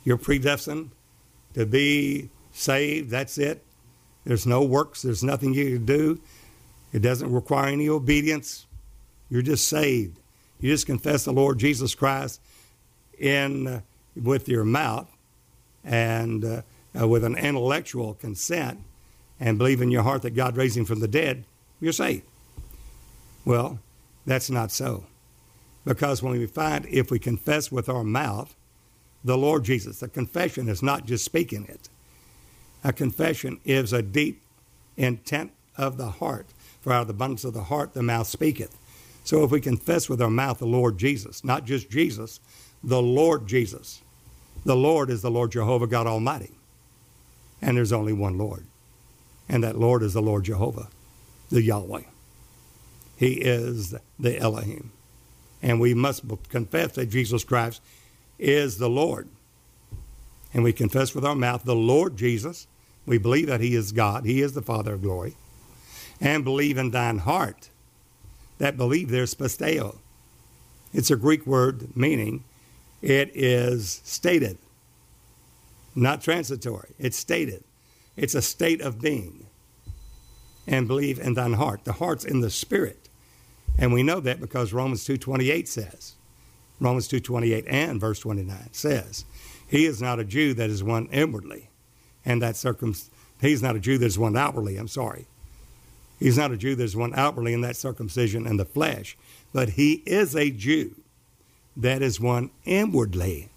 You're 0.03 0.17
predestined 0.17 0.91
to 1.53 1.65
be 1.65 2.29
saved. 2.51 3.09
That's 3.09 3.37
it. 3.37 3.63
There's 4.25 4.47
no 4.47 4.63
works. 4.63 5.01
There's 5.01 5.23
nothing 5.23 5.53
you 5.53 5.75
can 5.75 5.85
do. 5.85 6.19
It 6.91 7.01
doesn't 7.01 7.31
require 7.31 7.67
any 7.67 7.89
obedience. 7.89 8.65
You're 9.29 9.41
just 9.41 9.67
saved. 9.67 10.19
You 10.59 10.71
just 10.71 10.85
confess 10.85 11.25
the 11.25 11.33
Lord 11.33 11.59
Jesus 11.59 11.93
Christ 11.93 12.39
in 13.19 13.67
uh, 13.67 13.81
with 14.15 14.47
your 14.47 14.63
mouth 14.63 15.11
and 15.83 16.45
uh, 16.45 16.61
uh, 16.99 17.07
with 17.07 17.23
an 17.23 17.35
intellectual 17.35 18.13
consent 18.13 18.79
and 19.39 19.57
believe 19.57 19.81
in 19.81 19.91
your 19.91 20.03
heart 20.03 20.21
that 20.21 20.31
God 20.31 20.55
raised 20.55 20.77
him 20.77 20.85
from 20.85 20.99
the 20.99 21.07
dead, 21.07 21.43
you're 21.81 21.91
saved. 21.91 22.23
Well, 23.43 23.79
that's 24.25 24.49
not 24.49 24.71
so. 24.71 25.05
Because 25.85 26.23
when 26.23 26.37
we 26.37 26.45
find 26.45 26.85
if 26.89 27.11
we 27.11 27.19
confess 27.19 27.71
with 27.71 27.89
our 27.89 28.03
mouth 28.03 28.55
the 29.23 29.37
Lord 29.37 29.63
Jesus, 29.63 29.99
the 29.99 30.07
confession 30.07 30.67
is 30.69 30.83
not 30.83 31.05
just 31.05 31.25
speaking 31.25 31.65
it. 31.67 31.89
A 32.83 32.93
confession 32.93 33.59
is 33.63 33.93
a 33.93 34.01
deep 34.01 34.41
intent 34.97 35.51
of 35.77 35.97
the 35.97 36.09
heart. 36.09 36.47
For 36.81 36.91
out 36.91 37.01
of 37.03 37.07
the 37.07 37.13
abundance 37.13 37.45
of 37.45 37.53
the 37.53 37.63
heart, 37.63 37.93
the 37.93 38.03
mouth 38.03 38.27
speaketh. 38.27 38.77
So 39.23 39.43
if 39.43 39.51
we 39.51 39.61
confess 39.61 40.09
with 40.09 40.21
our 40.21 40.29
mouth 40.29 40.59
the 40.59 40.65
Lord 40.65 40.97
Jesus, 40.97 41.43
not 41.43 41.65
just 41.65 41.89
Jesus, 41.89 42.41
the 42.83 43.01
Lord 43.01 43.47
Jesus, 43.47 44.01
the 44.65 44.75
Lord 44.75 45.09
is 45.09 45.21
the 45.21 45.31
Lord 45.31 45.51
Jehovah 45.51 45.87
God 45.87 46.07
Almighty. 46.07 46.51
And 47.61 47.77
there's 47.77 47.93
only 47.93 48.11
one 48.11 48.37
Lord. 48.37 48.65
And 49.47 49.63
that 49.63 49.77
Lord 49.77 50.03
is 50.03 50.13
the 50.13 50.21
Lord 50.21 50.43
Jehovah, 50.43 50.89
the 51.49 51.61
Yahweh. 51.61 52.03
He 53.15 53.33
is 53.35 53.95
the 54.19 54.37
Elohim. 54.37 54.91
And 55.63 55.79
we 55.79 55.93
must 55.93 56.23
confess 56.49 56.91
that 56.91 57.05
Jesus 57.05 57.45
Christ 57.45 57.81
is 58.37 58.77
the 58.77 58.89
Lord. 58.89 59.29
And 60.53 60.61
we 60.61 60.73
confess 60.73 61.15
with 61.15 61.25
our 61.25 61.35
mouth 61.35 61.63
the 61.63 61.73
Lord 61.73 62.17
Jesus. 62.17 62.67
We 63.05 63.17
believe 63.17 63.47
that 63.47 63.61
He 63.61 63.73
is 63.73 63.93
God, 63.93 64.25
He 64.25 64.41
is 64.41 64.53
the 64.53 64.61
Father 64.61 64.95
of 64.95 65.01
glory. 65.01 65.37
And 66.19 66.43
believe 66.43 66.77
in 66.77 66.91
thine 66.91 67.19
heart. 67.19 67.69
That 68.57 68.75
believe 68.75 69.09
there's 69.09 69.33
pisteo. 69.33 69.97
It's 70.93 71.09
a 71.09 71.15
Greek 71.15 71.47
word 71.47 71.95
meaning 71.95 72.43
it 73.01 73.31
is 73.33 74.01
stated, 74.03 74.57
not 75.95 76.21
transitory. 76.21 76.93
It's 76.99 77.17
stated. 77.17 77.63
It's 78.15 78.35
a 78.35 78.41
state 78.41 78.81
of 78.81 79.01
being. 79.01 79.47
And 80.67 80.87
believe 80.87 81.19
in 81.19 81.33
thine 81.33 81.53
heart. 81.53 81.85
The 81.85 81.93
heart's 81.93 82.25
in 82.25 82.41
the 82.41 82.49
spirit. 82.49 83.02
And 83.77 83.93
we 83.93 84.03
know 84.03 84.19
that 84.19 84.39
because 84.39 84.73
Romans 84.73 85.05
2.28 85.07 85.67
says, 85.67 86.13
Romans 86.79 87.07
2.28 87.07 87.65
and 87.67 87.99
verse 87.99 88.19
29 88.19 88.69
says, 88.71 89.25
He 89.67 89.85
is 89.85 90.01
not 90.01 90.19
a 90.19 90.23
Jew 90.23 90.53
that 90.55 90.69
is 90.69 90.83
one 90.83 91.07
inwardly, 91.07 91.69
and 92.25 92.41
that 92.41 92.55
circum 92.55 92.95
he's 93.41 93.63
not 93.63 93.75
a 93.75 93.79
Jew 93.79 93.97
that 93.97 94.05
is 94.05 94.19
one 94.19 94.37
outwardly, 94.37 94.77
I'm 94.77 94.87
sorry. 94.87 95.27
He's 96.19 96.37
not 96.37 96.51
a 96.51 96.57
Jew 96.57 96.75
that 96.75 96.83
is 96.83 96.95
one 96.95 97.13
outwardly 97.15 97.53
in 97.53 97.61
that 97.61 97.75
circumcision 97.75 98.47
in 98.47 98.57
the 98.57 98.65
flesh, 98.65 99.17
but 99.51 99.69
he 99.69 100.03
is 100.05 100.35
a 100.35 100.51
Jew 100.51 100.95
that 101.75 102.01
is 102.01 102.19
one 102.19 102.51
inwardly. 102.65 103.49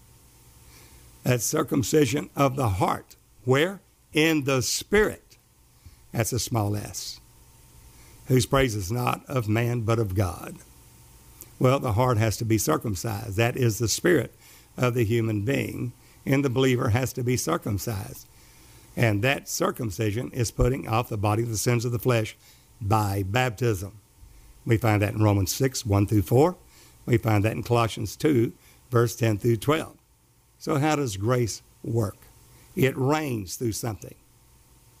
That 1.23 1.41
circumcision 1.41 2.29
of 2.35 2.55
the 2.55 2.69
heart. 2.69 3.15
Where? 3.45 3.81
In 4.13 4.45
the 4.45 4.61
spirit. 4.61 5.37
That's 6.11 6.33
a 6.33 6.39
small 6.39 6.75
s. 6.75 7.19
Whose 8.27 8.45
praise 8.45 8.75
is 8.75 8.91
not 8.91 9.25
of 9.27 9.47
man 9.49 9.81
but 9.81 9.99
of 9.99 10.15
God. 10.15 10.57
Well, 11.59 11.79
the 11.79 11.93
heart 11.93 12.17
has 12.17 12.37
to 12.37 12.45
be 12.45 12.57
circumcised. 12.57 13.37
That 13.37 13.57
is 13.57 13.79
the 13.79 13.87
spirit 13.87 14.33
of 14.77 14.93
the 14.93 15.05
human 15.05 15.43
being. 15.43 15.93
And 16.25 16.43
the 16.43 16.49
believer 16.49 16.89
has 16.89 17.13
to 17.13 17.23
be 17.23 17.37
circumcised. 17.37 18.27
And 18.95 19.21
that 19.21 19.47
circumcision 19.47 20.31
is 20.31 20.51
putting 20.51 20.87
off 20.87 21.09
the 21.09 21.17
body 21.17 21.43
of 21.43 21.49
the 21.49 21.57
sins 21.57 21.85
of 21.85 21.91
the 21.91 21.99
flesh 21.99 22.35
by 22.81 23.23
baptism. 23.23 23.99
We 24.65 24.77
find 24.77 25.01
that 25.01 25.13
in 25.13 25.23
Romans 25.23 25.53
6, 25.53 25.85
1 25.85 26.07
through 26.07 26.23
4. 26.23 26.57
We 27.05 27.17
find 27.17 27.43
that 27.45 27.53
in 27.53 27.63
Colossians 27.63 28.15
2, 28.17 28.51
verse 28.89 29.15
10 29.15 29.37
through 29.37 29.57
12. 29.57 29.95
So, 30.59 30.77
how 30.77 30.95
does 30.95 31.15
grace 31.15 31.61
work? 31.83 32.17
It 32.75 32.97
reigns 32.97 33.55
through 33.55 33.71
something. 33.71 34.15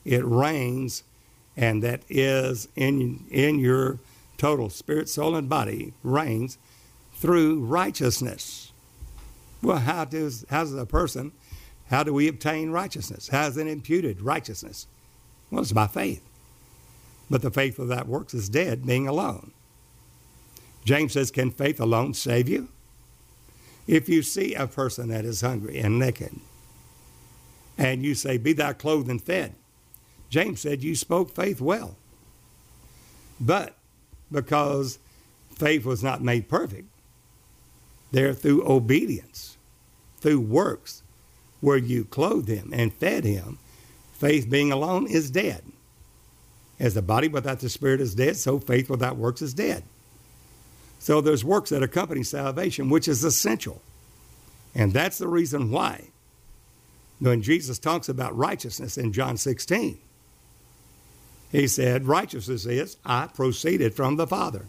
It 0.05 0.23
reigns, 0.23 1.03
and 1.57 1.81
that 1.81 2.03
is 2.07 2.69
in, 2.75 3.25
in 3.31 3.59
your 3.59 3.99
total 4.37 4.69
spirit, 4.69 5.09
soul, 5.09 5.35
and 5.35 5.49
body, 5.49 5.93
reigns 6.03 6.59
through 7.15 7.65
righteousness. 7.65 8.71
Well, 9.63 9.77
how 9.77 10.05
does, 10.05 10.45
how 10.51 10.63
does 10.63 10.75
a 10.75 10.85
person, 10.85 11.31
how 11.89 12.03
do 12.03 12.13
we 12.13 12.27
obtain 12.27 12.69
righteousness? 12.69 13.29
How 13.29 13.47
is 13.47 13.57
it 13.57 13.65
imputed 13.65 14.21
righteousness? 14.21 14.85
Well, 15.49 15.63
it's 15.63 15.71
by 15.71 15.87
faith. 15.87 16.21
But 17.29 17.41
the 17.41 17.51
faith 17.51 17.79
without 17.79 18.07
works 18.07 18.35
is 18.35 18.49
dead, 18.49 18.85
being 18.85 19.07
alone. 19.07 19.51
James 20.85 21.13
says, 21.13 21.31
Can 21.31 21.51
faith 21.51 21.79
alone 21.79 22.13
save 22.13 22.47
you? 22.47 22.69
If 23.87 24.07
you 24.07 24.21
see 24.21 24.53
a 24.53 24.67
person 24.67 25.09
that 25.09 25.25
is 25.25 25.41
hungry 25.41 25.79
and 25.79 25.97
naked, 25.97 26.33
and 27.77 28.03
you 28.03 28.15
say, 28.15 28.37
Be 28.37 28.53
thou 28.53 28.73
clothed 28.73 29.09
and 29.09 29.21
fed, 29.21 29.55
James 30.29 30.61
said, 30.61 30.83
You 30.83 30.95
spoke 30.95 31.33
faith 31.33 31.61
well. 31.61 31.95
But 33.39 33.75
because 34.31 34.99
faith 35.51 35.85
was 35.85 36.03
not 36.03 36.21
made 36.21 36.49
perfect, 36.49 36.87
there 38.11 38.33
through 38.33 38.67
obedience, 38.69 39.57
through 40.19 40.41
works, 40.41 41.03
where 41.61 41.77
you 41.77 42.05
clothed 42.05 42.47
him 42.47 42.71
and 42.73 42.93
fed 42.93 43.23
him, 43.23 43.57
faith 44.13 44.49
being 44.49 44.71
alone 44.71 45.07
is 45.07 45.31
dead. 45.31 45.63
As 46.79 46.93
the 46.93 47.01
body 47.01 47.27
without 47.27 47.59
the 47.59 47.69
spirit 47.69 48.01
is 48.01 48.13
dead, 48.13 48.35
so 48.35 48.59
faith 48.59 48.89
without 48.89 49.17
works 49.17 49.41
is 49.41 49.53
dead. 49.53 49.83
So 50.99 51.21
there's 51.21 51.43
works 51.43 51.71
that 51.71 51.83
accompany 51.83 52.23
salvation, 52.23 52.89
which 52.89 53.07
is 53.07 53.23
essential. 53.23 53.81
And 54.75 54.93
that's 54.93 55.17
the 55.17 55.27
reason 55.27 55.71
why 55.71 56.09
when 57.19 57.41
Jesus 57.41 57.79
talks 57.79 58.09
about 58.09 58.37
righteousness 58.37 58.97
in 58.97 59.11
John 59.11 59.37
16, 59.37 59.97
he 61.51 61.67
said, 61.67 62.07
Righteousness 62.07 62.65
is, 62.65 62.97
I 63.05 63.27
proceeded 63.27 63.93
from 63.93 64.17
the 64.17 64.27
Father. 64.27 64.65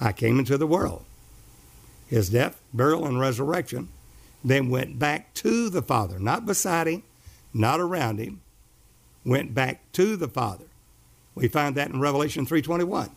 I 0.00 0.12
came 0.12 0.38
into 0.38 0.56
the 0.56 0.66
world. 0.66 1.04
His 2.06 2.30
death, 2.30 2.60
burial, 2.72 3.06
and 3.06 3.20
resurrection 3.20 3.88
then 4.44 4.70
went 4.70 4.98
back 4.98 5.34
to 5.34 5.68
the 5.68 5.82
Father, 5.82 6.18
not 6.18 6.46
beside 6.46 6.86
him, 6.86 7.02
not 7.52 7.80
around 7.80 8.18
him, 8.18 8.40
went 9.24 9.54
back 9.54 9.80
to 9.92 10.16
the 10.16 10.28
Father. 10.28 10.64
We 11.34 11.48
find 11.48 11.74
that 11.74 11.90
in 11.90 12.00
Revelation 12.00 12.46
3:21. 12.46 13.10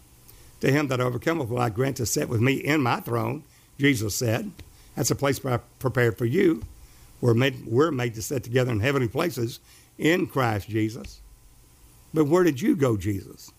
To 0.60 0.72
him 0.72 0.88
that 0.88 1.00
overcometh 1.00 1.50
will 1.50 1.60
I 1.60 1.70
grant 1.70 1.98
to 1.98 2.06
sit 2.06 2.30
with 2.30 2.42
me 2.42 2.54
in 2.54 2.82
my 2.82 3.00
throne, 3.00 3.44
Jesus 3.80 4.16
said. 4.16 4.52
That's 4.96 5.10
a 5.10 5.16
place 5.16 5.40
prepared 5.80 6.18
for 6.18 6.26
you. 6.26 6.64
We're 7.20 7.34
made, 7.34 7.66
we're 7.66 7.92
made 7.92 8.14
to 8.16 8.22
sit 8.22 8.44
together 8.44 8.72
in 8.72 8.80
heavenly 8.80 9.08
places 9.08 9.60
in 9.98 10.28
Christ 10.28 10.70
Jesus. 10.70 11.21
But 12.14 12.26
where 12.26 12.44
did 12.44 12.62
you 12.62 12.76
go, 12.76 12.98
Jesus? 12.98 13.52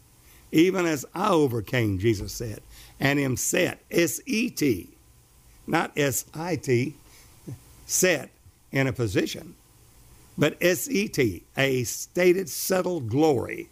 Even 0.50 0.84
as 0.84 1.06
I 1.14 1.30
overcame, 1.30 1.98
Jesus 1.98 2.32
said, 2.32 2.60
and 3.00 3.18
am 3.18 3.36
set, 3.36 3.80
S 3.90 4.20
E 4.26 4.50
T, 4.50 4.90
not 5.66 5.92
S 5.96 6.26
I 6.34 6.56
T, 6.56 6.94
set 7.86 8.30
in 8.70 8.86
a 8.86 8.92
position, 8.92 9.54
but 10.36 10.56
S 10.60 10.88
E 10.88 11.08
T, 11.08 11.44
a 11.56 11.84
stated 11.84 12.48
settled 12.48 13.08
glory, 13.08 13.70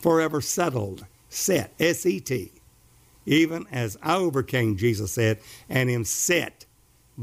forever 0.00 0.40
settled 0.40 1.06
set, 1.28 1.72
S 1.78 2.04
E 2.04 2.18
T, 2.18 2.50
even 3.26 3.66
as 3.70 3.96
I 4.02 4.16
overcame, 4.16 4.76
Jesus 4.76 5.12
said, 5.12 5.38
and 5.68 5.88
am 5.88 6.04
set 6.04 6.64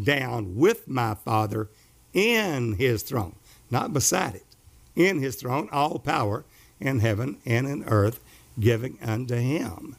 down 0.01 0.55
with 0.55 0.87
my 0.87 1.15
Father 1.15 1.69
in 2.13 2.73
his 2.73 3.03
throne, 3.03 3.35
not 3.69 3.93
beside 3.93 4.35
it, 4.35 4.45
in 4.97 5.19
his 5.19 5.35
throne, 5.35 5.69
all 5.71 5.99
power 5.99 6.43
in 6.79 6.99
heaven 6.99 7.37
and 7.45 7.67
in 7.67 7.83
earth 7.85 8.19
giving 8.59 8.97
unto 9.01 9.35
him. 9.35 9.95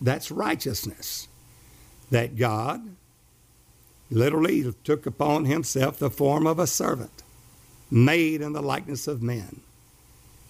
That's 0.00 0.30
righteousness. 0.30 1.28
That 2.10 2.36
God 2.36 2.96
literally 4.10 4.74
took 4.84 5.04
upon 5.04 5.44
himself 5.44 5.98
the 5.98 6.10
form 6.10 6.46
of 6.46 6.58
a 6.58 6.66
servant, 6.66 7.22
made 7.90 8.40
in 8.40 8.54
the 8.54 8.62
likeness 8.62 9.06
of 9.06 9.22
men, 9.22 9.60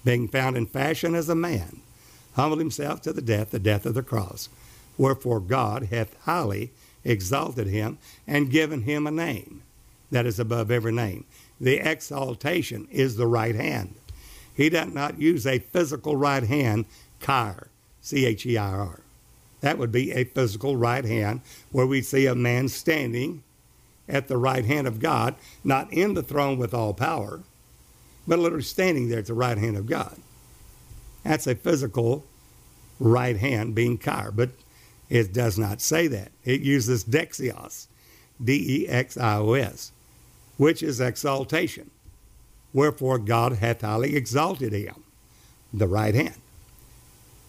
being 0.04 0.28
found 0.28 0.56
in 0.56 0.66
fashion 0.66 1.16
as 1.16 1.28
a 1.28 1.34
man, 1.34 1.80
humbled 2.34 2.60
himself 2.60 3.02
to 3.02 3.12
the 3.12 3.20
death, 3.22 3.50
the 3.50 3.58
death 3.58 3.84
of 3.84 3.94
the 3.94 4.02
cross. 4.02 4.48
Wherefore 4.96 5.40
God 5.40 5.84
hath 5.84 6.16
highly 6.22 6.70
exalted 7.04 7.66
him 7.66 7.98
and 8.26 8.50
given 8.50 8.82
him 8.82 9.06
a 9.06 9.10
name 9.10 9.62
that 10.12 10.26
is 10.26 10.38
above 10.38 10.70
every 10.70 10.92
name. 10.92 11.24
The 11.60 11.78
exaltation 11.78 12.86
is 12.90 13.16
the 13.16 13.26
right 13.26 13.54
hand. 13.54 13.94
He 14.54 14.68
does 14.68 14.92
not 14.92 15.20
use 15.20 15.46
a 15.46 15.58
physical 15.58 16.16
right 16.16 16.42
hand, 16.42 16.86
chir, 17.20 17.68
C 18.00 18.26
H 18.26 18.46
E 18.46 18.56
I 18.56 18.70
R. 18.72 19.00
That 19.60 19.78
would 19.78 19.92
be 19.92 20.12
a 20.12 20.24
physical 20.24 20.76
right 20.76 21.04
hand 21.04 21.40
where 21.72 21.86
we 21.86 22.00
see 22.02 22.26
a 22.26 22.34
man 22.34 22.68
standing 22.68 23.42
at 24.08 24.28
the 24.28 24.38
right 24.38 24.64
hand 24.64 24.86
of 24.86 25.00
God, 25.00 25.34
not 25.64 25.92
in 25.92 26.14
the 26.14 26.22
throne 26.22 26.58
with 26.58 26.72
all 26.72 26.94
power, 26.94 27.40
but 28.26 28.38
literally 28.38 28.62
standing 28.62 29.08
there 29.08 29.18
at 29.18 29.26
the 29.26 29.34
right 29.34 29.58
hand 29.58 29.76
of 29.76 29.86
God. 29.86 30.16
That's 31.24 31.46
a 31.46 31.54
physical 31.54 32.24
right 32.98 33.36
hand 33.36 33.74
being 33.74 33.98
chir, 33.98 34.34
but 34.34 34.50
it 35.08 35.32
does 35.32 35.58
not 35.58 35.80
say 35.80 36.06
that. 36.08 36.30
It 36.44 36.60
uses 36.60 37.04
dexios, 37.04 37.86
D 38.42 38.84
E 38.84 38.88
X 38.88 39.16
I 39.16 39.36
O 39.36 39.52
S, 39.54 39.92
which 40.58 40.82
is 40.82 41.00
exaltation. 41.00 41.90
Wherefore 42.74 43.18
God 43.18 43.54
hath 43.54 43.80
highly 43.80 44.14
exalted 44.14 44.74
him, 44.74 45.02
the 45.72 45.88
right 45.88 46.14
hand, 46.14 46.40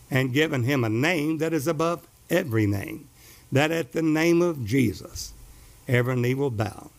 and 0.09 0.33
given 0.33 0.63
him 0.63 0.85
a 0.85 0.89
name 0.89 1.39
that 1.39 1.53
is 1.53 1.67
above 1.67 2.07
every 2.29 2.65
name, 2.65 3.09
that 3.51 3.71
at 3.71 3.91
the 3.91 4.01
name 4.01 4.41
of 4.41 4.65
Jesus 4.65 5.33
every 5.87 6.15
knee 6.15 6.35
will 6.35 6.51
bow, 6.51 6.89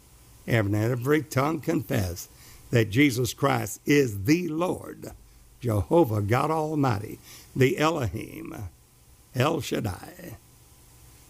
every, 0.46 0.76
every 0.76 1.22
tongue 1.22 1.60
confess 1.60 2.28
that 2.70 2.90
Jesus 2.90 3.32
Christ 3.32 3.80
is 3.86 4.24
the 4.24 4.48
Lord, 4.48 5.12
Jehovah 5.60 6.20
God 6.20 6.50
Almighty, 6.50 7.18
the 7.54 7.78
Elohim, 7.78 8.68
El 9.34 9.60
Shaddai, 9.60 10.36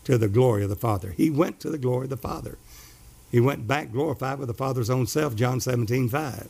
to 0.05 0.19
the 0.19 0.29
glory 0.29 0.65
of 0.65 0.71
the 0.71 0.77
Father. 0.77 1.11
He 1.11 1.31
went 1.31 1.61
to 1.61 1.71
the 1.71 1.79
glory 1.79 2.05
of 2.05 2.11
the 2.11 2.17
Father. 2.17 2.59
He 3.31 3.41
went 3.41 3.67
back 3.67 3.93
glorified 3.93 4.39
with 4.39 4.49
the 4.49 4.55
Father's 4.55 4.91
own 4.91 5.07
self, 5.07 5.35
John 5.35 5.61
17, 5.61 6.09
5. 6.09 6.49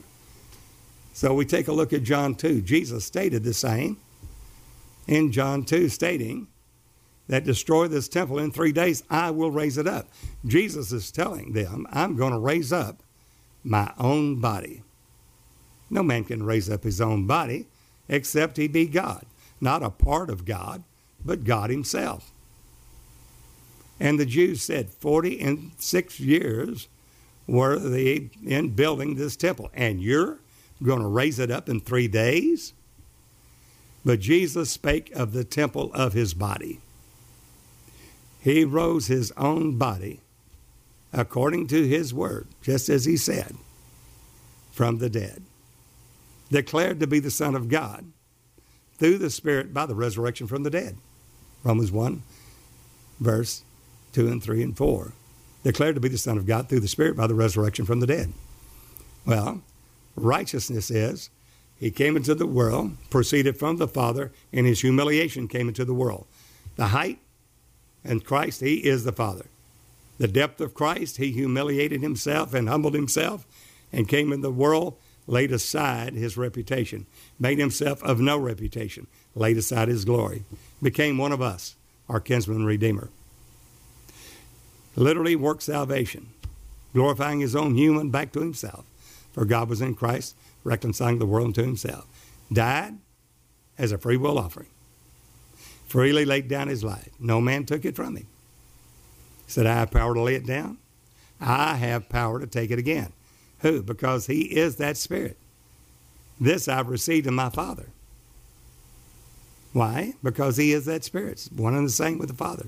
So 1.12 1.34
we 1.34 1.44
take 1.44 1.68
a 1.68 1.72
look 1.72 1.92
at 1.92 2.02
John 2.02 2.34
2. 2.34 2.62
Jesus 2.62 3.04
stated 3.04 3.44
the 3.44 3.52
same 3.52 3.98
in 5.06 5.32
John 5.32 5.64
2, 5.64 5.88
stating, 5.88 6.46
that 7.30 7.44
destroy 7.44 7.86
this 7.86 8.08
temple 8.08 8.40
in 8.40 8.50
three 8.50 8.72
days, 8.72 9.04
I 9.08 9.30
will 9.30 9.52
raise 9.52 9.78
it 9.78 9.86
up. 9.86 10.08
Jesus 10.44 10.90
is 10.90 11.12
telling 11.12 11.52
them, 11.52 11.86
I'm 11.92 12.16
going 12.16 12.32
to 12.32 12.38
raise 12.40 12.72
up 12.72 13.04
my 13.62 13.92
own 13.98 14.40
body. 14.40 14.82
No 15.88 16.02
man 16.02 16.24
can 16.24 16.42
raise 16.42 16.68
up 16.68 16.82
his 16.82 17.00
own 17.00 17.28
body 17.28 17.68
except 18.08 18.56
he 18.56 18.66
be 18.66 18.86
God, 18.86 19.24
not 19.60 19.80
a 19.80 19.90
part 19.90 20.28
of 20.28 20.44
God, 20.44 20.82
but 21.24 21.44
God 21.44 21.70
himself. 21.70 22.32
And 24.00 24.18
the 24.18 24.26
Jews 24.26 24.62
said, 24.62 24.88
40 24.88 25.40
and 25.40 25.72
six 25.76 26.18
years 26.18 26.88
were 27.46 27.78
they 27.78 28.30
in 28.44 28.70
building 28.70 29.14
this 29.14 29.36
temple, 29.36 29.70
and 29.74 30.00
you're 30.00 30.38
going 30.82 31.00
to 31.00 31.06
raise 31.06 31.38
it 31.38 31.50
up 31.50 31.68
in 31.68 31.80
three 31.80 32.08
days? 32.08 32.72
But 34.04 34.20
Jesus 34.20 34.70
spake 34.70 35.10
of 35.14 35.32
the 35.32 35.44
temple 35.44 35.92
of 35.92 36.14
his 36.14 36.32
body. 36.32 36.80
He 38.40 38.64
rose 38.64 39.08
his 39.08 39.32
own 39.36 39.76
body 39.76 40.20
according 41.12 41.66
to 41.66 41.86
his 41.86 42.14
word, 42.14 42.48
just 42.62 42.88
as 42.88 43.04
he 43.04 43.18
said, 43.18 43.54
from 44.70 44.98
the 44.98 45.10
dead, 45.10 45.42
declared 46.50 47.00
to 47.00 47.06
be 47.06 47.18
the 47.18 47.30
Son 47.30 47.54
of 47.54 47.68
God 47.68 48.06
through 48.96 49.18
the 49.18 49.28
Spirit 49.28 49.74
by 49.74 49.84
the 49.84 49.94
resurrection 49.94 50.46
from 50.46 50.62
the 50.62 50.70
dead. 50.70 50.96
Romans 51.64 51.92
1, 51.92 52.22
verse 53.18 53.64
2 54.12 54.28
and 54.28 54.42
3 54.42 54.62
and 54.62 54.76
4. 54.76 55.12
Declared 55.62 55.94
to 55.94 56.00
be 56.00 56.08
the 56.08 56.18
Son 56.18 56.38
of 56.38 56.46
God 56.46 56.68
through 56.68 56.80
the 56.80 56.88
Spirit 56.88 57.16
by 57.16 57.26
the 57.26 57.34
resurrection 57.34 57.84
from 57.84 58.00
the 58.00 58.06
dead. 58.06 58.32
Well, 59.26 59.62
righteousness 60.16 60.90
is 60.90 61.30
he 61.78 61.90
came 61.90 62.16
into 62.16 62.34
the 62.34 62.46
world, 62.46 62.96
proceeded 63.08 63.58
from 63.58 63.78
the 63.78 63.88
Father, 63.88 64.32
and 64.52 64.66
his 64.66 64.82
humiliation 64.82 65.48
came 65.48 65.68
into 65.68 65.84
the 65.84 65.94
world. 65.94 66.26
The 66.76 66.88
height 66.88 67.18
and 68.04 68.24
Christ, 68.24 68.60
He 68.60 68.76
is 68.86 69.04
the 69.04 69.12
Father. 69.12 69.46
The 70.18 70.28
depth 70.28 70.60
of 70.60 70.74
Christ, 70.74 71.16
He 71.16 71.32
humiliated 71.32 72.02
Himself 72.02 72.54
and 72.54 72.68
humbled 72.68 72.94
Himself 72.94 73.46
and 73.92 74.08
came 74.08 74.32
in 74.32 74.40
the 74.40 74.50
world, 74.50 74.96
laid 75.26 75.52
aside 75.52 76.14
His 76.14 76.36
reputation, 76.36 77.06
made 77.38 77.58
Himself 77.58 78.02
of 78.02 78.20
no 78.20 78.38
reputation, 78.38 79.06
laid 79.34 79.56
aside 79.56 79.88
His 79.88 80.04
glory, 80.04 80.44
became 80.82 81.18
one 81.18 81.32
of 81.32 81.42
us, 81.42 81.76
our 82.08 82.20
kinsman 82.20 82.64
redeemer. 82.64 83.10
Literally 84.96 85.36
worked 85.36 85.62
salvation, 85.62 86.28
glorifying 86.92 87.40
His 87.40 87.56
own 87.56 87.74
human 87.74 88.10
back 88.10 88.32
to 88.32 88.40
Himself. 88.40 88.84
For 89.32 89.44
God 89.44 89.68
was 89.68 89.80
in 89.80 89.94
Christ, 89.94 90.34
reconciling 90.64 91.18
the 91.18 91.26
world 91.26 91.54
to 91.54 91.62
Himself. 91.62 92.06
Died 92.52 92.98
as 93.78 93.92
a 93.92 93.98
free 93.98 94.16
will 94.16 94.38
offering 94.38 94.68
freely 95.90 96.24
laid 96.24 96.46
down 96.46 96.68
his 96.68 96.84
life. 96.84 97.08
No 97.18 97.40
man 97.40 97.66
took 97.66 97.84
it 97.84 97.96
from 97.96 98.16
him. 98.16 98.28
He 99.46 99.52
said, 99.52 99.66
I 99.66 99.74
have 99.74 99.90
power 99.90 100.14
to 100.14 100.20
lay 100.20 100.36
it 100.36 100.46
down. 100.46 100.78
I 101.40 101.74
have 101.74 102.08
power 102.08 102.38
to 102.38 102.46
take 102.46 102.70
it 102.70 102.78
again. 102.78 103.12
Who? 103.60 103.82
Because 103.82 104.26
he 104.26 104.42
is 104.56 104.76
that 104.76 104.96
spirit. 104.96 105.36
This 106.38 106.68
I've 106.68 106.88
received 106.88 107.26
of 107.26 107.32
my 107.32 107.50
Father. 107.50 107.88
Why? 109.72 110.14
Because 110.22 110.56
he 110.56 110.72
is 110.72 110.84
that 110.86 111.02
spirit. 111.02 111.32
It's 111.32 111.50
one 111.50 111.74
and 111.74 111.86
the 111.86 111.92
same 111.92 112.18
with 112.18 112.28
the 112.28 112.36
Father. 112.36 112.66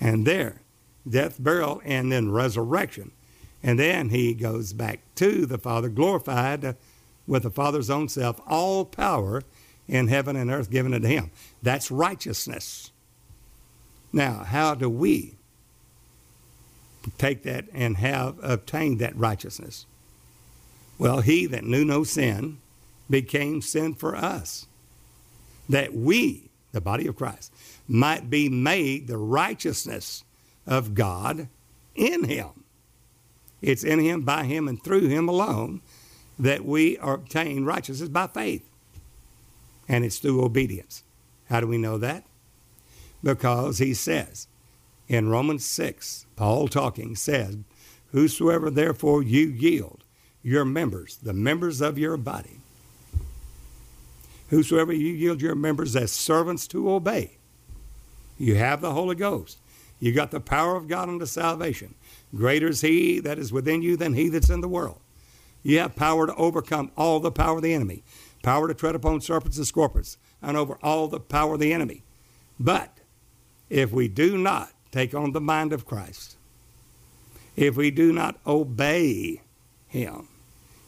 And 0.00 0.26
there, 0.26 0.62
death, 1.08 1.42
burial, 1.42 1.80
and 1.84 2.12
then 2.12 2.30
resurrection. 2.30 3.12
And 3.62 3.78
then 3.78 4.10
he 4.10 4.34
goes 4.34 4.72
back 4.72 5.00
to 5.16 5.44
the 5.46 5.58
Father, 5.58 5.88
glorified 5.88 6.76
with 7.26 7.42
the 7.42 7.50
Father's 7.50 7.90
own 7.90 8.08
self, 8.08 8.40
all 8.46 8.84
power 8.84 9.42
in 9.88 10.08
heaven 10.08 10.36
and 10.36 10.50
earth 10.50 10.70
given 10.70 10.94
unto 10.94 11.08
him. 11.08 11.30
That's 11.62 11.90
righteousness. 11.90 12.92
Now, 14.12 14.44
how 14.44 14.74
do 14.74 14.88
we 14.88 15.34
take 17.16 17.42
that 17.42 17.66
and 17.72 17.96
have 17.96 18.36
obtained 18.42 19.00
that 19.00 19.16
righteousness? 19.16 19.86
Well, 20.98 21.20
he 21.20 21.46
that 21.46 21.64
knew 21.64 21.84
no 21.84 22.04
sin 22.04 22.58
became 23.08 23.62
sin 23.62 23.94
for 23.94 24.16
us, 24.16 24.66
that 25.68 25.94
we, 25.94 26.50
the 26.72 26.80
body 26.80 27.06
of 27.06 27.16
Christ, 27.16 27.52
might 27.88 28.30
be 28.30 28.48
made 28.48 29.06
the 29.08 29.18
righteousness 29.18 30.22
of 30.66 30.94
God 30.94 31.48
in 31.94 32.24
him. 32.24 32.64
It's 33.60 33.82
in 33.82 33.98
him, 33.98 34.22
by 34.22 34.44
him, 34.44 34.68
and 34.68 34.82
through 34.82 35.08
him 35.08 35.28
alone 35.28 35.80
that 36.38 36.64
we 36.64 36.96
obtain 36.98 37.64
righteousness 37.64 38.08
by 38.08 38.28
faith 38.28 38.68
and 39.88 40.04
it's 40.04 40.18
through 40.18 40.44
obedience. 40.44 41.02
How 41.46 41.60
do 41.60 41.66
we 41.66 41.78
know 41.78 41.98
that? 41.98 42.24
Because 43.22 43.78
he 43.78 43.94
says 43.94 44.46
in 45.08 45.30
Romans 45.30 45.64
6, 45.64 46.26
Paul 46.36 46.68
talking 46.68 47.16
says, 47.16 47.56
Whosoever 48.12 48.70
therefore 48.70 49.22
you 49.22 49.46
yield 49.46 50.04
your 50.42 50.64
members, 50.64 51.16
the 51.16 51.32
members 51.32 51.80
of 51.80 51.98
your 51.98 52.16
body, 52.16 52.60
whosoever 54.50 54.92
you 54.92 55.12
yield 55.12 55.42
your 55.42 55.54
members 55.54 55.96
as 55.96 56.12
servants 56.12 56.66
to 56.68 56.90
obey, 56.90 57.37
you 58.38 58.54
have 58.54 58.80
the 58.80 58.92
Holy 58.92 59.14
Ghost. 59.14 59.58
You 60.00 60.12
got 60.12 60.30
the 60.30 60.40
power 60.40 60.76
of 60.76 60.88
God 60.88 61.08
unto 61.08 61.26
salvation. 61.26 61.94
Greater 62.34 62.68
is 62.68 62.80
he 62.82 63.18
that 63.20 63.38
is 63.38 63.52
within 63.52 63.82
you 63.82 63.96
than 63.96 64.14
he 64.14 64.28
that's 64.28 64.50
in 64.50 64.60
the 64.60 64.68
world. 64.68 65.00
You 65.62 65.80
have 65.80 65.96
power 65.96 66.26
to 66.26 66.34
overcome 66.36 66.92
all 66.96 67.18
the 67.18 67.32
power 67.32 67.56
of 67.56 67.62
the 67.62 67.74
enemy 67.74 68.04
power 68.42 68.68
to 68.68 68.74
tread 68.74 68.94
upon 68.94 69.20
serpents 69.20 69.56
and 69.56 69.66
scorpions, 69.66 70.16
and 70.40 70.56
over 70.56 70.78
all 70.82 71.08
the 71.08 71.20
power 71.20 71.54
of 71.54 71.60
the 71.60 71.72
enemy. 71.72 72.02
But 72.58 72.98
if 73.68 73.92
we 73.92 74.08
do 74.08 74.38
not 74.38 74.70
take 74.90 75.14
on 75.14 75.32
the 75.32 75.40
mind 75.40 75.72
of 75.72 75.86
Christ, 75.86 76.36
if 77.56 77.76
we 77.76 77.90
do 77.90 78.12
not 78.12 78.38
obey 78.46 79.42
Him, 79.88 80.28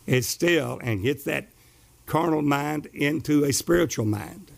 it 0.06 0.22
still 0.24 0.80
and 0.82 1.02
gets 1.02 1.24
that 1.24 1.48
carnal 2.06 2.42
mind 2.42 2.86
into 2.92 3.44
a 3.44 3.52
spiritual 3.52 4.06
mind. 4.06 4.50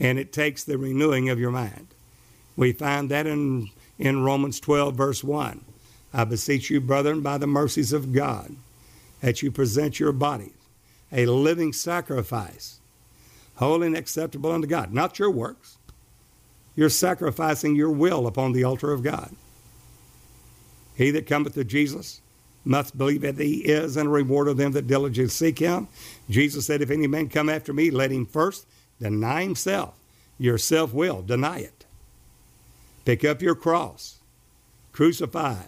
And 0.00 0.18
it 0.18 0.32
takes 0.32 0.64
the 0.64 0.78
renewing 0.78 1.28
of 1.28 1.38
your 1.38 1.52
mind. 1.52 1.93
We 2.56 2.72
find 2.72 3.10
that 3.10 3.26
in, 3.26 3.70
in 3.98 4.22
Romans 4.22 4.60
12, 4.60 4.94
verse 4.94 5.24
1. 5.24 5.64
I 6.12 6.24
beseech 6.24 6.70
you, 6.70 6.80
brethren, 6.80 7.20
by 7.22 7.38
the 7.38 7.46
mercies 7.46 7.92
of 7.92 8.12
God, 8.12 8.54
that 9.20 9.42
you 9.42 9.50
present 9.50 9.98
your 9.98 10.12
bodies 10.12 10.52
a 11.12 11.26
living 11.26 11.72
sacrifice, 11.72 12.80
holy 13.56 13.86
and 13.86 13.96
acceptable 13.96 14.50
unto 14.50 14.66
God. 14.66 14.92
Not 14.92 15.18
your 15.18 15.30
works. 15.30 15.78
You're 16.74 16.90
sacrificing 16.90 17.76
your 17.76 17.90
will 17.90 18.26
upon 18.26 18.52
the 18.52 18.64
altar 18.64 18.90
of 18.90 19.04
God. 19.04 19.34
He 20.96 21.12
that 21.12 21.28
cometh 21.28 21.54
to 21.54 21.64
Jesus 21.64 22.20
must 22.64 22.98
believe 22.98 23.20
that 23.20 23.38
he 23.38 23.58
is 23.58 23.96
and 23.96 24.08
a 24.08 24.10
reward 24.10 24.48
of 24.48 24.56
them 24.56 24.72
that 24.72 24.86
diligently 24.86 25.28
seek 25.28 25.58
him. 25.58 25.86
Jesus 26.28 26.66
said, 26.66 26.82
If 26.82 26.90
any 26.90 27.06
man 27.06 27.28
come 27.28 27.48
after 27.48 27.72
me, 27.72 27.90
let 27.90 28.10
him 28.10 28.26
first 28.26 28.66
deny 29.00 29.42
himself. 29.42 29.94
Your 30.38 30.58
self 30.58 30.92
will, 30.92 31.22
deny 31.22 31.58
it. 31.58 31.83
Pick 33.04 33.24
up 33.24 33.42
your 33.42 33.54
cross, 33.54 34.20
crucify 34.92 35.62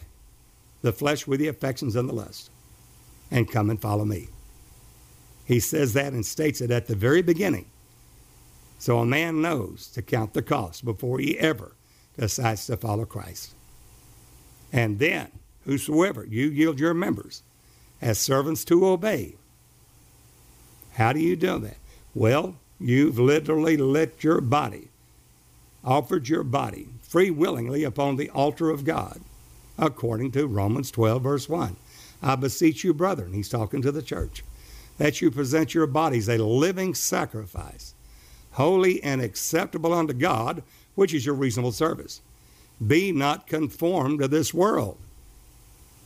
the 0.83 0.93
flesh 0.93 1.27
with 1.27 1.41
the 1.41 1.49
affections 1.49 1.97
and 1.97 2.09
the 2.09 2.15
lust, 2.15 2.51
and 3.31 3.51
come 3.51 3.71
and 3.71 3.81
follow 3.81 4.05
me. 4.05 4.29
He 5.45 5.61
says 5.61 5.93
that 5.93 6.13
and 6.13 6.25
states 6.25 6.61
it 6.61 6.71
at 6.71 6.87
the 6.87 6.97
very 6.97 7.23
beginning. 7.23 7.67
So 8.79 8.99
a 8.99 9.07
man 9.07 9.41
knows 9.43 9.89
to 9.89 10.03
count 10.03 10.35
the 10.35 10.43
cost 10.43 10.85
before 10.85 11.19
he 11.19 11.39
ever 11.39 11.73
decides 12.19 12.67
to 12.67 12.77
follow 12.77 13.05
Christ. 13.05 13.55
And 14.73 14.99
then, 14.99 15.31
whosoever 15.65 16.25
you 16.25 16.49
yield 16.49 16.81
your 16.81 16.95
members 16.95 17.43
as 18.01 18.19
servants 18.19 18.65
to 18.67 18.87
obey. 18.87 19.37
How 20.93 21.13
do 21.13 21.21
you 21.21 21.37
do 21.37 21.59
that? 21.61 21.77
Well, 22.15 22.57
you've 22.79 23.19
literally 23.19 23.77
let 23.77 24.23
your 24.25 24.41
body, 24.41 24.89
offered 25.85 26.29
your 26.29 26.43
body 26.43 26.89
free 27.09 27.31
willingly 27.31 27.85
upon 27.85 28.17
the 28.17 28.31
altar 28.31 28.71
of 28.71 28.85
God, 28.85 29.21
according 29.79 30.33
to 30.33 30.47
Romans 30.47 30.91
12, 30.91 31.23
verse 31.23 31.49
1. 31.49 31.77
I 32.23 32.35
beseech 32.37 32.83
you, 32.83 32.93
brethren, 32.93 33.33
he's 33.33 33.49
talking 33.49 33.83
to 33.83 33.93
the 33.93 34.03
church, 34.03 34.43
that 34.99 35.21
you 35.21 35.31
present 35.31 35.75
your 35.75 35.87
bodies 35.87 36.29
a 36.29 36.39
living 36.39 36.95
sacrifice, 36.95 37.95
holy 38.53 39.03
and 39.03 39.21
acceptable 39.21 39.93
unto 39.93 40.15
God, 40.15 40.63
which 40.95 41.15
is 41.15 41.27
your 41.27 41.35
reasonable 41.35 41.73
service. 41.73 42.21
Be 42.85 43.13
not 43.13 43.47
conformed 43.47 44.21
to 44.21 44.29
this 44.29 44.53
world, 44.53 44.99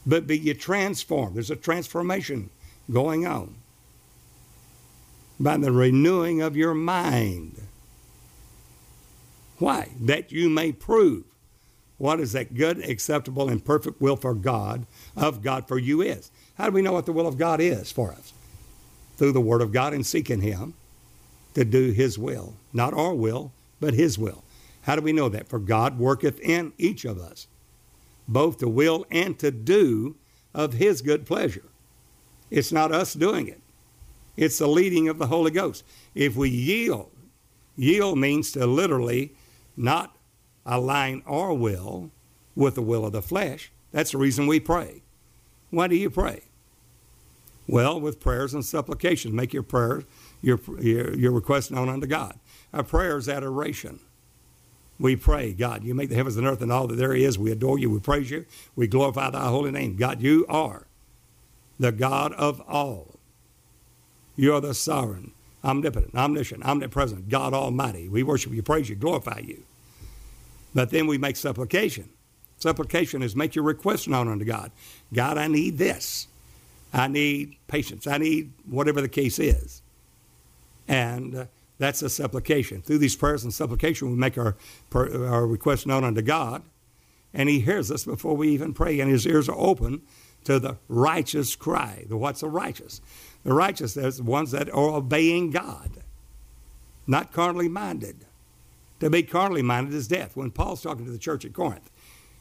but 0.06 0.26
be 0.26 0.38
ye 0.38 0.54
transformed. 0.54 1.36
There's 1.36 1.50
a 1.50 1.56
transformation 1.56 2.50
going 2.92 3.26
on 3.26 3.54
by 5.38 5.56
the 5.56 5.72
renewing 5.72 6.42
of 6.42 6.56
your 6.56 6.74
mind. 6.74 7.60
Why? 9.60 9.90
That 10.00 10.32
you 10.32 10.48
may 10.48 10.72
prove 10.72 11.24
what 11.98 12.18
is 12.18 12.32
that 12.32 12.54
good, 12.54 12.78
acceptable, 12.78 13.50
and 13.50 13.62
perfect 13.62 14.00
will 14.00 14.16
for 14.16 14.34
God, 14.34 14.86
of 15.14 15.42
God 15.42 15.68
for 15.68 15.78
you 15.78 16.00
is. 16.00 16.30
How 16.54 16.64
do 16.64 16.72
we 16.72 16.80
know 16.80 16.94
what 16.94 17.04
the 17.04 17.12
will 17.12 17.26
of 17.26 17.36
God 17.36 17.60
is 17.60 17.92
for 17.92 18.10
us? 18.10 18.32
Through 19.18 19.32
the 19.32 19.40
Word 19.40 19.60
of 19.60 19.70
God 19.70 19.92
and 19.92 20.04
seeking 20.04 20.40
Him 20.40 20.72
to 21.52 21.62
do 21.62 21.90
His 21.90 22.18
will. 22.18 22.54
Not 22.72 22.94
our 22.94 23.14
will, 23.14 23.52
but 23.80 23.92
His 23.92 24.18
will. 24.18 24.42
How 24.82 24.96
do 24.96 25.02
we 25.02 25.12
know 25.12 25.28
that? 25.28 25.46
For 25.46 25.58
God 25.58 25.98
worketh 25.98 26.40
in 26.40 26.72
each 26.78 27.04
of 27.04 27.18
us, 27.18 27.46
both 28.26 28.58
to 28.60 28.68
will 28.68 29.04
and 29.10 29.38
to 29.40 29.50
do 29.50 30.16
of 30.54 30.72
His 30.72 31.02
good 31.02 31.26
pleasure. 31.26 31.66
It's 32.50 32.72
not 32.72 32.92
us 32.92 33.12
doing 33.12 33.46
it, 33.46 33.60
it's 34.38 34.56
the 34.56 34.66
leading 34.66 35.06
of 35.10 35.18
the 35.18 35.26
Holy 35.26 35.50
Ghost. 35.50 35.84
If 36.14 36.34
we 36.34 36.48
yield, 36.48 37.10
yield 37.76 38.16
means 38.16 38.52
to 38.52 38.66
literally 38.66 39.34
not 39.80 40.16
align 40.66 41.22
our 41.26 41.52
will 41.52 42.10
with 42.54 42.74
the 42.74 42.82
will 42.82 43.04
of 43.04 43.12
the 43.12 43.22
flesh. 43.22 43.72
That's 43.92 44.12
the 44.12 44.18
reason 44.18 44.46
we 44.46 44.60
pray. 44.60 45.02
Why 45.70 45.86
do 45.88 45.96
you 45.96 46.10
pray? 46.10 46.42
Well, 47.66 48.00
with 48.00 48.20
prayers 48.20 48.52
and 48.52 48.64
supplications. 48.64 49.32
Make 49.32 49.52
your 49.52 49.62
prayer, 49.62 50.02
your, 50.42 50.60
your, 50.80 51.14
your 51.16 51.32
request 51.32 51.70
known 51.70 51.88
unto 51.88 52.06
God. 52.06 52.38
Our 52.72 52.82
prayer 52.82 53.16
is 53.16 53.28
adoration. 53.28 54.00
We 54.98 55.16
pray, 55.16 55.52
God, 55.52 55.82
you 55.82 55.94
make 55.94 56.10
the 56.10 56.16
heavens 56.16 56.36
and 56.36 56.46
earth 56.46 56.60
and 56.60 56.70
all 56.70 56.86
that 56.88 56.96
there 56.96 57.14
is. 57.14 57.38
We 57.38 57.50
adore 57.50 57.78
you. 57.78 57.88
We 57.88 58.00
praise 58.00 58.30
you. 58.30 58.44
We 58.76 58.86
glorify 58.86 59.30
thy 59.30 59.48
holy 59.48 59.70
name. 59.70 59.96
God, 59.96 60.20
you 60.20 60.44
are 60.48 60.86
the 61.78 61.92
God 61.92 62.32
of 62.34 62.60
all. 62.68 63.16
You 64.36 64.54
are 64.54 64.60
the 64.60 64.74
sovereign, 64.74 65.32
omnipotent, 65.64 66.14
omniscient, 66.14 66.64
omnipresent, 66.64 67.28
God 67.28 67.54
Almighty. 67.54 68.08
We 68.08 68.22
worship 68.22 68.52
you, 68.52 68.62
praise 68.62 68.88
you, 68.88 68.96
glorify 68.96 69.40
you. 69.44 69.62
But 70.74 70.90
then 70.90 71.06
we 71.06 71.18
make 71.18 71.36
supplication. 71.36 72.10
Supplication 72.58 73.22
is 73.22 73.34
make 73.34 73.54
your 73.54 73.64
request 73.64 74.08
known 74.08 74.28
unto 74.28 74.44
God. 74.44 74.70
God, 75.12 75.38
I 75.38 75.46
need 75.46 75.78
this. 75.78 76.28
I 76.92 77.08
need 77.08 77.56
patience. 77.68 78.06
I 78.06 78.18
need 78.18 78.52
whatever 78.68 79.00
the 79.00 79.08
case 79.08 79.38
is. 79.38 79.82
And 80.86 81.34
uh, 81.34 81.44
that's 81.78 82.02
a 82.02 82.10
supplication. 82.10 82.82
Through 82.82 82.98
these 82.98 83.16
prayers 83.16 83.44
and 83.44 83.54
supplication, 83.54 84.10
we 84.10 84.16
make 84.16 84.36
our, 84.36 84.56
our 84.94 85.46
request 85.46 85.86
known 85.86 86.04
unto 86.04 86.20
God, 86.20 86.62
and 87.32 87.48
He 87.48 87.60
hears 87.60 87.90
us 87.90 88.04
before 88.04 88.36
we 88.36 88.50
even 88.50 88.74
pray, 88.74 89.00
and 89.00 89.10
His 89.10 89.26
ears 89.26 89.48
are 89.48 89.58
open 89.58 90.02
to 90.44 90.58
the 90.58 90.76
righteous 90.88 91.56
cry. 91.56 92.04
The 92.08 92.16
what's 92.16 92.40
the 92.40 92.48
righteous? 92.48 93.00
The 93.44 93.54
righteous 93.54 93.96
are 93.96 94.10
the 94.10 94.22
ones 94.22 94.50
that 94.50 94.68
are 94.68 94.90
obeying 94.90 95.50
God, 95.50 95.90
not 97.06 97.32
carnally 97.32 97.68
minded. 97.68 98.26
To 99.00 99.10
be 99.10 99.22
carnally 99.22 99.62
minded 99.62 99.94
is 99.94 100.08
death. 100.08 100.36
When 100.36 100.50
Paul's 100.50 100.82
talking 100.82 101.04
to 101.06 101.10
the 101.10 101.18
church 101.18 101.44
at 101.44 101.54
Corinth, 101.54 101.90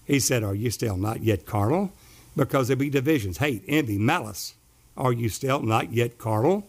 he 0.06 0.19
said, 0.19 0.43
Are 0.43 0.56
you 0.56 0.69
still 0.69 0.98
not 0.98 1.24
yet 1.24 1.45
carnal? 1.45 1.91
Because 2.36 2.67
there 2.67 2.78
be 2.78 2.89
divisions, 2.89 3.38
hate, 3.38 3.63
envy, 3.67 3.98
malice. 3.98 4.56
Are 4.95 5.13
you 5.13 5.30
still 5.30 5.62
not 5.62 5.93
yet 5.93 6.17
carnal? 6.17 6.67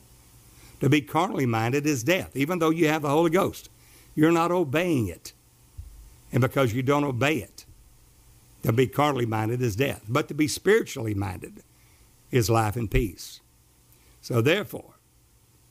To 0.81 0.89
be 0.89 1.01
carnally 1.01 1.47
minded 1.47 1.87
is 1.87 2.05
death, 2.05 2.35
even 2.35 2.59
though 2.59 2.71
you 2.71 2.89
have 2.89 3.03
the 3.03 3.11
Holy 3.11 3.31
Ghost. 3.31 3.69
You're 4.15 4.33
not 4.33 4.51
obeying 4.51 5.09
it. 5.09 5.33
And 6.33 6.41
because 6.41 6.73
you 6.73 6.83
don't 6.83 7.05
obey 7.05 7.37
it, 7.37 7.65
to 8.63 8.73
be 8.73 8.87
carnally 8.87 9.27
minded 9.27 9.61
is 9.61 9.77
death. 9.77 10.05
But 10.09 10.29
to 10.29 10.35
be 10.35 10.49
spiritually 10.49 11.15
minded 11.15 11.63
is 12.31 12.49
life 12.49 12.77
and 12.77 12.91
peace. 12.91 13.41
So 14.21 14.41
therefore, 14.41 14.95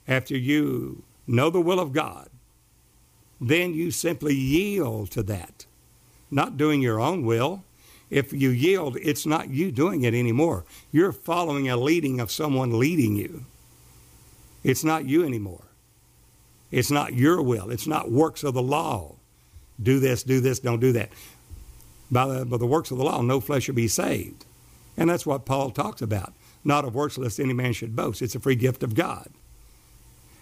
after 0.08 0.36
you 0.36 1.04
know 1.28 1.50
the 1.50 1.62
will 1.62 1.80
of 1.80 1.94
God, 1.94 2.30
then 3.40 3.74
you 3.74 3.92
simply 3.92 4.36
yield 4.36 5.12
to 5.12 5.24
that, 5.24 5.66
not 6.30 6.58
doing 6.58 6.82
your 6.82 7.00
own 7.00 7.26
will. 7.26 7.64
If 8.10 8.34
you 8.34 8.50
yield, 8.50 8.98
it's 8.98 9.26
not 9.26 9.50
you 9.50 9.72
doing 9.72 10.04
it 10.04 10.14
anymore. 10.14 10.66
You're 10.92 11.12
following 11.12 11.70
a 11.70 11.78
leading 11.78 12.20
of 12.20 12.32
someone 12.32 12.80
leading 12.80 13.16
you. 13.16 13.46
It's 14.64 14.84
not 14.84 15.06
you 15.06 15.24
anymore. 15.24 15.64
It's 16.72 16.92
not 16.92 17.14
your 17.14 17.42
will. 17.42 17.70
It's 17.70 17.88
not 17.88 18.12
works 18.12 18.44
of 18.44 18.54
the 18.54 18.62
law. 18.62 19.16
Do 19.82 20.00
this, 20.00 20.24
do 20.24 20.40
this, 20.40 20.60
don't 20.60 20.80
do 20.80 20.92
that. 20.94 21.10
By 22.12 22.28
the, 22.28 22.46
by 22.46 22.58
the 22.58 22.66
works 22.66 22.92
of 22.92 22.98
the 22.98 23.04
law, 23.04 23.22
no 23.22 23.40
flesh 23.40 23.64
shall 23.64 23.76
be 23.76 23.88
saved. 23.88 24.46
And 24.98 25.10
that's 25.10 25.26
what 25.26 25.46
Paul 25.46 25.72
talks 25.72 26.02
about. 26.02 26.34
Not 26.64 26.84
of 26.84 26.94
works 26.94 27.18
lest 27.18 27.40
any 27.40 27.54
man 27.54 27.74
should 27.74 27.96
boast. 27.96 28.22
It's 28.22 28.36
a 28.36 28.40
free 28.40 28.56
gift 28.56 28.84
of 28.84 28.96
God. 28.96 29.30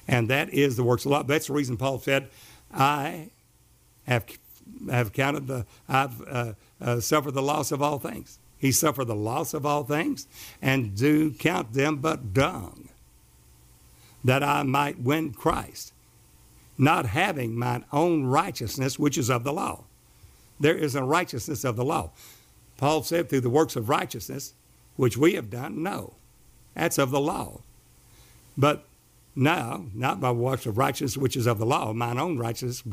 And 0.07 0.29
that 0.29 0.49
is 0.49 0.77
the 0.77 0.83
works 0.83 1.05
of 1.05 1.09
the 1.09 1.17
law. 1.17 1.23
That's 1.23 1.47
the 1.47 1.53
reason 1.53 1.77
Paul 1.77 1.99
said, 1.99 2.29
I 2.73 3.29
have, 4.05 4.25
have 4.89 5.13
counted 5.13 5.47
the, 5.47 5.65
I've 5.87 6.21
uh, 6.27 6.53
uh, 6.81 6.99
suffered 6.99 7.33
the 7.33 7.41
loss 7.41 7.71
of 7.71 7.81
all 7.81 7.99
things. 7.99 8.39
He 8.57 8.71
suffered 8.71 9.05
the 9.05 9.15
loss 9.15 9.53
of 9.53 9.65
all 9.65 9.83
things 9.83 10.27
and 10.61 10.95
do 10.95 11.31
count 11.31 11.73
them 11.73 11.97
but 11.97 12.33
dung 12.33 12.89
that 14.23 14.43
I 14.43 14.63
might 14.63 14.99
win 14.99 15.31
Christ, 15.31 15.93
not 16.77 17.05
having 17.05 17.57
mine 17.57 17.85
own 17.93 18.25
righteousness, 18.25 18.97
which 18.97 19.17
is 19.17 19.29
of 19.29 19.43
the 19.43 19.53
law. 19.53 19.83
There 20.59 20.75
is 20.75 20.95
a 20.95 21.03
righteousness 21.03 21.63
of 21.63 21.75
the 21.75 21.85
law. 21.85 22.11
Paul 22.77 23.03
said, 23.03 23.29
through 23.29 23.41
the 23.41 23.49
works 23.49 23.75
of 23.75 23.89
righteousness, 23.89 24.53
which 24.95 25.17
we 25.17 25.33
have 25.33 25.49
done, 25.49 25.83
no. 25.83 26.15
That's 26.73 26.97
of 26.97 27.11
the 27.11 27.19
law. 27.19 27.61
But 28.57 28.86
now, 29.37 29.85
not 29.93 30.19
by 30.19 30.31
works 30.31 30.65
of 30.65 30.77
righteousness, 30.77 31.17
which 31.17 31.37
is 31.37 31.45
of 31.45 31.59
the 31.59 31.65
law, 31.65 31.93
mine 31.93 32.17
own 32.17 32.37
righteousness, 32.37 32.83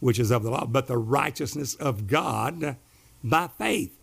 which 0.00 0.18
is 0.18 0.30
of 0.30 0.42
the 0.42 0.50
law, 0.50 0.66
but 0.66 0.86
the 0.86 0.98
righteousness 0.98 1.74
of 1.74 2.06
God 2.06 2.76
by 3.22 3.48
faith, 3.58 3.96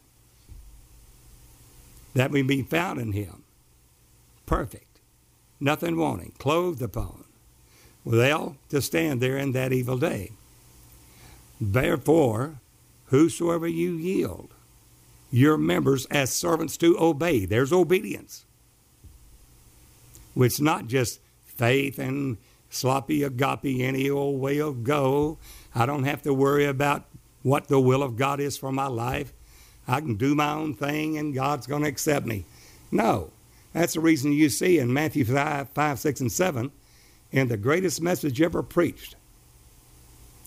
that 2.14 2.32
we 2.32 2.42
be 2.42 2.62
found 2.62 3.00
in 3.00 3.12
him, 3.12 3.44
perfect 4.46 4.90
nothing 5.60 5.98
wanting, 5.98 6.34
clothed 6.38 6.82
upon, 6.82 7.26
well, 8.06 8.56
to 8.70 8.82
stand 8.82 9.22
there 9.22 9.38
in 9.38 9.52
that 9.52 9.74
evil 9.74 9.98
day. 9.98 10.32
Therefore, 11.60 12.62
whosoever 13.08 13.68
you 13.68 13.92
yield 13.94 14.54
your 15.32 15.58
members 15.58 16.06
as 16.06 16.32
servants 16.32 16.78
to 16.78 16.98
obey, 17.00 17.46
there's 17.46 17.74
obedience. 17.74 18.46
It's 20.36 20.62
not 20.62 20.88
just 20.88 21.20
faith 21.60 22.00
and 22.00 22.38
sloppy 22.70 23.22
agape 23.22 23.66
any 23.66 24.10
old 24.10 24.40
way 24.40 24.62
will 24.62 24.74
go. 24.74 25.38
I 25.76 25.86
don't 25.86 26.06
have 26.06 26.22
to 26.24 26.34
worry 26.34 26.66
about 26.66 27.06
what 27.44 27.68
the 27.68 27.80
will 27.80 28.02
of 28.02 28.16
God 28.16 28.40
is 28.40 28.58
for 28.58 28.72
my 28.72 28.88
life. 28.88 29.34
I 29.88 30.00
can 30.00 30.16
do 30.16 30.36
my 30.36 30.54
own 30.54 30.74
thing 30.74 31.18
and 31.18 31.36
God's 31.36 31.68
going 31.68 31.84
to 31.84 31.90
accept 31.90 32.26
me. 32.26 32.46
No. 32.92 33.32
That's 33.74 33.94
the 33.94 34.00
reason 34.00 34.32
you 34.32 34.50
see 34.50 34.80
in 34.80 34.94
Matthew 34.94 35.26
5, 35.26 35.70
5, 35.70 36.00
6, 36.00 36.22
and 36.22 36.32
7, 36.32 36.72
in 37.32 37.50
the 37.50 37.58
greatest 37.58 38.02
message 38.02 38.42
ever 38.42 38.64
preached, 38.64 39.16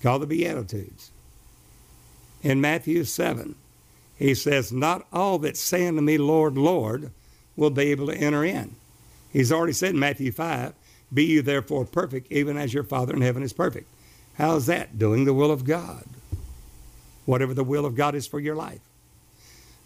called 0.03 0.23
the 0.23 0.27
Beatitudes. 0.27 1.13
In 2.43 2.61
Matthew 2.61 3.05
7, 3.05 3.55
he 4.17 4.35
says, 4.35 4.73
Not 4.73 5.07
all 5.13 5.39
that 5.41 5.57
say 5.57 5.87
unto 5.87 6.01
me, 6.01 6.19
Lord, 6.19 6.59
Lord, 6.59 7.13
will 7.55 7.71
be 7.71 7.91
able 7.93 8.07
to 8.07 8.17
enter 8.17 8.45
in. 8.45 8.75
He's 9.33 9.53
already 9.53 9.73
said 9.73 9.91
in 9.91 10.01
Matthew 10.01 10.33
5, 10.33 10.75
Be 11.13 11.25
you 11.25 11.43
therefore 11.43 11.85
perfect, 11.85 12.31
even 12.33 12.57
as 12.57 12.73
your 12.73 12.85
Father 12.85 13.15
in 13.15 13.21
heaven 13.21 13.43
is 13.43 13.53
perfect. 13.53 13.89
How's 14.35 14.67
that? 14.67 14.99
Doing 14.99 15.25
the 15.25 15.35
will 15.35 15.51
of 15.51 15.65
God. 15.65 16.05
Whatever 17.27 17.55
the 17.55 17.65
will 17.65 17.85
of 17.85 17.95
God 17.95 18.15
is 18.15 18.27
for 18.27 18.41
your 18.41 18.57
life. 18.57 18.81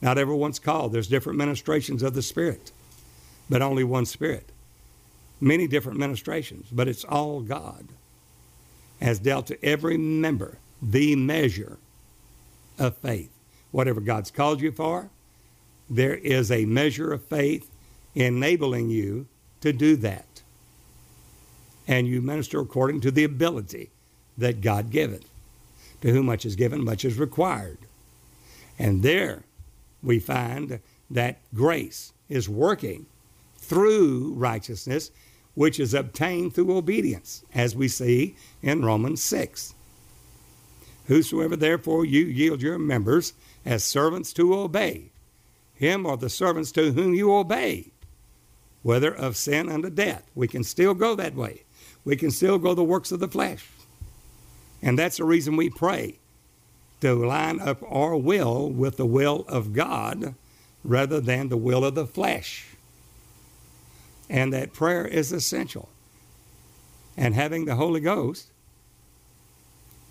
Not 0.00 0.18
everyone's 0.18 0.58
called. 0.58 0.92
There's 0.92 1.08
different 1.08 1.38
ministrations 1.38 2.02
of 2.02 2.14
the 2.14 2.22
Spirit, 2.22 2.70
but 3.50 3.62
only 3.62 3.84
one 3.84 4.06
Spirit. 4.06 4.50
Many 5.40 5.66
different 5.66 5.98
ministrations, 5.98 6.66
but 6.70 6.88
it's 6.88 7.04
all 7.04 7.40
God 7.40 7.88
has 9.00 9.18
dealt 9.18 9.46
to 9.48 9.64
every 9.64 9.98
member 9.98 10.58
the 10.80 11.16
measure 11.16 11.78
of 12.78 12.96
faith. 12.96 13.30
Whatever 13.72 14.00
God's 14.00 14.30
called 14.30 14.60
you 14.60 14.72
for, 14.72 15.10
there 15.90 16.14
is 16.14 16.50
a 16.50 16.64
measure 16.64 17.12
of 17.12 17.24
faith 17.24 17.70
enabling 18.14 18.90
you 18.90 19.26
to 19.60 19.72
do 19.72 19.96
that. 19.96 20.35
And 21.86 22.06
you 22.06 22.20
minister 22.20 22.60
according 22.60 23.00
to 23.02 23.10
the 23.10 23.24
ability 23.24 23.90
that 24.36 24.60
God 24.60 24.90
giveth. 24.90 25.28
To 26.02 26.12
whom 26.12 26.26
much 26.26 26.44
is 26.44 26.56
given, 26.56 26.84
much 26.84 27.04
is 27.04 27.18
required. 27.18 27.78
And 28.78 29.02
there 29.02 29.44
we 30.02 30.18
find 30.18 30.80
that 31.10 31.38
grace 31.54 32.12
is 32.28 32.48
working 32.48 33.06
through 33.56 34.34
righteousness, 34.34 35.10
which 35.54 35.80
is 35.80 35.94
obtained 35.94 36.54
through 36.54 36.76
obedience, 36.76 37.44
as 37.54 37.74
we 37.74 37.88
see 37.88 38.36
in 38.62 38.84
Romans 38.84 39.22
6. 39.22 39.74
Whosoever 41.06 41.56
therefore 41.56 42.04
you 42.04 42.24
yield 42.24 42.60
your 42.60 42.78
members 42.78 43.32
as 43.64 43.84
servants 43.84 44.32
to 44.34 44.54
obey, 44.54 45.10
him 45.74 46.04
or 46.04 46.16
the 46.16 46.28
servants 46.28 46.72
to 46.72 46.92
whom 46.92 47.14
you 47.14 47.32
obey, 47.34 47.90
whether 48.82 49.14
of 49.14 49.36
sin 49.36 49.68
unto 49.68 49.90
death. 49.90 50.28
We 50.34 50.48
can 50.48 50.62
still 50.62 50.94
go 50.94 51.14
that 51.14 51.34
way. 51.34 51.62
We 52.06 52.14
can 52.16 52.30
still 52.30 52.58
go 52.58 52.72
the 52.72 52.84
works 52.84 53.10
of 53.10 53.18
the 53.18 53.26
flesh. 53.28 53.66
And 54.80 54.96
that's 54.96 55.16
the 55.16 55.24
reason 55.24 55.56
we 55.56 55.68
pray 55.68 56.20
to 57.00 57.14
line 57.14 57.60
up 57.60 57.82
our 57.82 58.16
will 58.16 58.70
with 58.70 58.96
the 58.96 59.04
will 59.04 59.44
of 59.48 59.72
God 59.72 60.36
rather 60.84 61.20
than 61.20 61.48
the 61.48 61.56
will 61.56 61.84
of 61.84 61.96
the 61.96 62.06
flesh. 62.06 62.68
And 64.30 64.52
that 64.52 64.72
prayer 64.72 65.04
is 65.04 65.32
essential. 65.32 65.88
And 67.16 67.34
having 67.34 67.64
the 67.64 67.74
Holy 67.74 68.00
Ghost, 68.00 68.52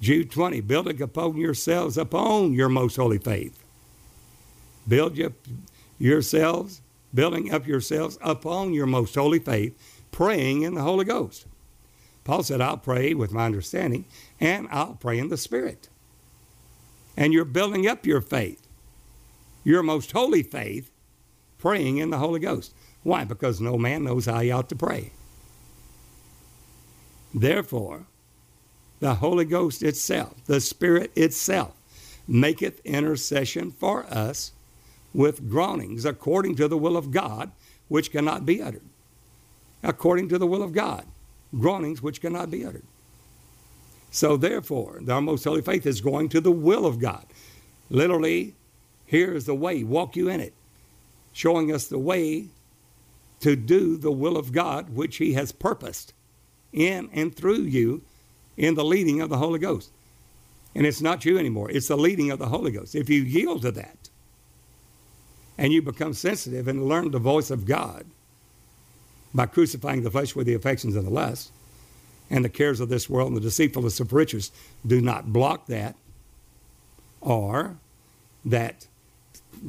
Jude 0.02 0.30
20, 0.30 0.60
building 0.62 1.02
upon 1.02 1.38
yourselves 1.38 1.98
upon 1.98 2.54
your 2.54 2.68
most 2.68 2.98
holy 2.98 3.20
faith. 3.20 3.64
Build 4.86 5.16
your, 5.16 5.32
yourselves, 5.98 6.82
building 7.14 7.54
up 7.54 7.66
yourselves 7.66 8.18
upon 8.20 8.74
your 8.74 8.86
most 8.86 9.16
holy 9.16 9.40
faith, 9.40 10.04
praying 10.12 10.64
in 10.64 10.74
the 10.74 10.82
Holy 10.82 11.06
Ghost. 11.06 11.46
Paul 12.26 12.44
said, 12.44 12.60
I'll 12.60 12.78
pray 12.78 13.14
with 13.14 13.32
my 13.32 13.46
understanding, 13.46 14.04
and 14.40 14.68
I'll 14.72 14.96
pray 14.96 15.18
in 15.18 15.30
the 15.30 15.38
Spirit 15.38 15.88
and 17.18 17.34
you're 17.34 17.46
building 17.46 17.88
up 17.88 18.06
your 18.06 18.22
faith, 18.22 18.68
your 19.64 19.84
most 19.84 20.12
holy 20.12 20.44
faith, 20.44 20.92
praying 21.58 21.98
in 21.98 22.10
the 22.10 22.18
Holy 22.18 22.40
Ghost. 22.40 22.74
Why? 23.04 23.24
Because 23.24 23.62
no 23.62 23.78
man 23.78 24.04
knows 24.04 24.26
how 24.26 24.40
he 24.40 24.52
ought 24.52 24.70
to 24.70 24.76
pray. 24.76 25.12
Therefore, 27.34 28.06
the 29.00 29.16
Holy 29.16 29.46
Ghost 29.46 29.84
itself, 29.84 30.44
the 30.46 30.60
Spirit 30.60 31.12
itself, 31.16 31.74
maketh 32.28 32.82
intercession 32.86 33.72
for 33.72 34.06
us 34.06 34.52
with 35.14 35.50
groanings 35.50 36.06
according 36.06 36.56
to 36.56 36.68
the 36.68 36.78
will 36.78 36.98
of 36.98 37.12
God, 37.12 37.52
which 37.88 38.12
cannot 38.12 38.46
be 38.46 38.62
uttered. 38.62 38.82
According 39.84 40.30
to 40.30 40.38
the 40.38 40.48
will 40.48 40.64
of 40.64 40.74
God, 40.74 41.06
groanings 41.60 42.02
which 42.02 42.22
cannot 42.22 42.52
be 42.52 42.66
uttered. 42.66 42.86
So 44.12 44.38
therefore, 44.38 45.02
our 45.10 45.22
most 45.22 45.44
holy 45.44 45.62
faith 45.62 45.86
is 45.86 46.02
going 46.02 46.30
to 46.30 46.42
the 46.42 46.52
will 46.52 46.86
of 46.86 47.00
God. 47.00 47.26
Literally, 47.90 48.56
here 49.06 49.34
is 49.34 49.46
the 49.46 49.56
way, 49.56 49.84
walk 49.84 50.16
you 50.16 50.30
in 50.30 50.40
it, 50.40 50.54
showing 51.34 51.72
us 51.74 51.88
the 51.88 52.00
way 52.00 52.48
to 53.42 53.56
do 53.56 53.98
the 53.98 54.12
will 54.12 54.38
of 54.38 54.52
God, 54.52 54.96
which 54.96 55.18
He 55.18 55.34
has 55.34 55.52
purposed 55.52 56.14
in 56.72 57.10
and 57.14 57.36
through 57.36 57.62
you 57.62 58.02
in 58.58 58.76
the 58.76 58.86
leading 58.86 59.22
of 59.22 59.30
the 59.30 59.38
Holy 59.38 59.60
Ghost. 59.60 59.92
And 60.74 60.86
it's 60.86 61.02
not 61.02 61.26
you 61.26 61.38
anymore, 61.38 61.70
it's 61.70 61.88
the 61.88 61.98
leading 61.98 62.32
of 62.32 62.40
the 62.40 62.48
Holy 62.48 62.72
Ghost. 62.72 62.96
If 62.96 63.10
you 63.10 63.22
yield 63.22 63.62
to 63.64 63.72
that 63.72 64.10
and 65.58 65.72
you 65.72 65.82
become 65.82 66.14
sensitive 66.14 66.68
and 66.68 66.88
learn 66.88 67.12
the 67.12 67.20
voice 67.20 67.50
of 67.50 67.66
God 67.66 68.06
by 69.36 69.46
crucifying 69.46 70.02
the 70.02 70.10
flesh 70.10 70.36
with 70.36 70.48
the 70.48 70.54
affections 70.54 70.96
and 70.96 71.06
the 71.06 71.12
lusts, 71.12 71.52
and 72.30 72.44
the 72.44 72.50
cares 72.50 72.80
of 72.80 72.90
this 72.90 73.10
world 73.10 73.28
and 73.28 73.38
the 73.38 73.42
deceitfulness 73.42 74.00
of 74.00 74.14
riches 74.14 74.52
do 74.88 75.02
not 75.02 75.32
block 75.32 75.68
that, 75.68 75.96
or 77.22 77.78
that 78.46 78.88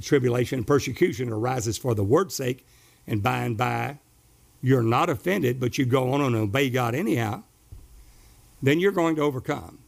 tribulation 0.00 0.58
and 0.58 0.66
persecution 0.66 1.30
arises 1.30 1.76
for 1.76 1.94
the 1.94 2.04
word's 2.04 2.34
sake, 2.34 2.64
and 3.06 3.22
by 3.22 3.38
and 3.38 3.56
by 3.56 3.98
you're 4.62 4.82
not 4.82 5.10
offended, 5.10 5.60
but 5.60 5.78
you 5.78 5.84
go 5.84 6.12
on 6.12 6.20
and 6.20 6.34
obey 6.34 6.70
God 6.70 6.94
anyhow, 6.94 7.42
then 8.62 8.80
you're 8.80 8.92
going 8.92 9.16
to 9.16 9.22
overcome. 9.22 9.78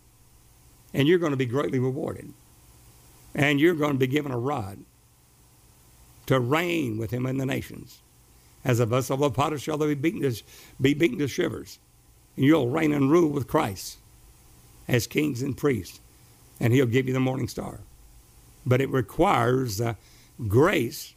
And 0.95 1.07
you're 1.07 1.19
going 1.19 1.33
to 1.33 1.37
be 1.37 1.47
greatly 1.47 1.79
rewarded. 1.79 2.33
And 3.35 3.61
you're 3.61 3.75
going 3.75 3.93
to 3.93 3.99
be 3.99 4.07
given 4.07 4.33
a 4.33 4.39
rod 4.39 4.79
to 6.27 6.41
reign 6.41 6.99
with 6.99 7.11
him 7.11 7.27
in 7.27 7.39
the 7.39 7.47
nations. 7.47 8.01
As 8.65 8.81
a 8.81 8.87
vessel 8.87 9.25
of 9.25 9.35
potter 9.35 9.59
shall 9.59 9.79
they 9.79 9.87
be 9.87 9.95
beaten 9.95 10.23
to, 10.23 10.43
be 10.81 10.95
beaten 10.95 11.19
to 11.19 11.29
shivers 11.29 11.79
and 12.39 12.47
you'll 12.47 12.69
reign 12.69 12.93
and 12.93 13.11
rule 13.11 13.29
with 13.29 13.49
Christ 13.49 13.99
as 14.87 15.09
kings 15.09 15.43
and 15.43 15.57
priests, 15.57 16.01
and 16.61 16.73
He'll 16.73 16.87
give 16.87 17.09
you 17.09 17.13
the 17.13 17.19
morning 17.19 17.49
star. 17.49 17.81
But 18.65 18.81
it 18.81 18.89
requires 18.91 19.79
the 19.79 19.97
grace 20.47 21.15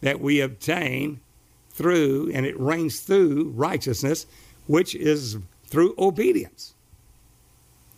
that 0.00 0.20
we 0.20 0.40
obtain 0.40 1.20
through, 1.68 2.30
and 2.32 2.46
it 2.46 2.58
reigns 2.58 3.00
through 3.00 3.52
righteousness, 3.54 4.24
which 4.66 4.94
is 4.94 5.36
through 5.66 5.94
obedience. 5.98 6.72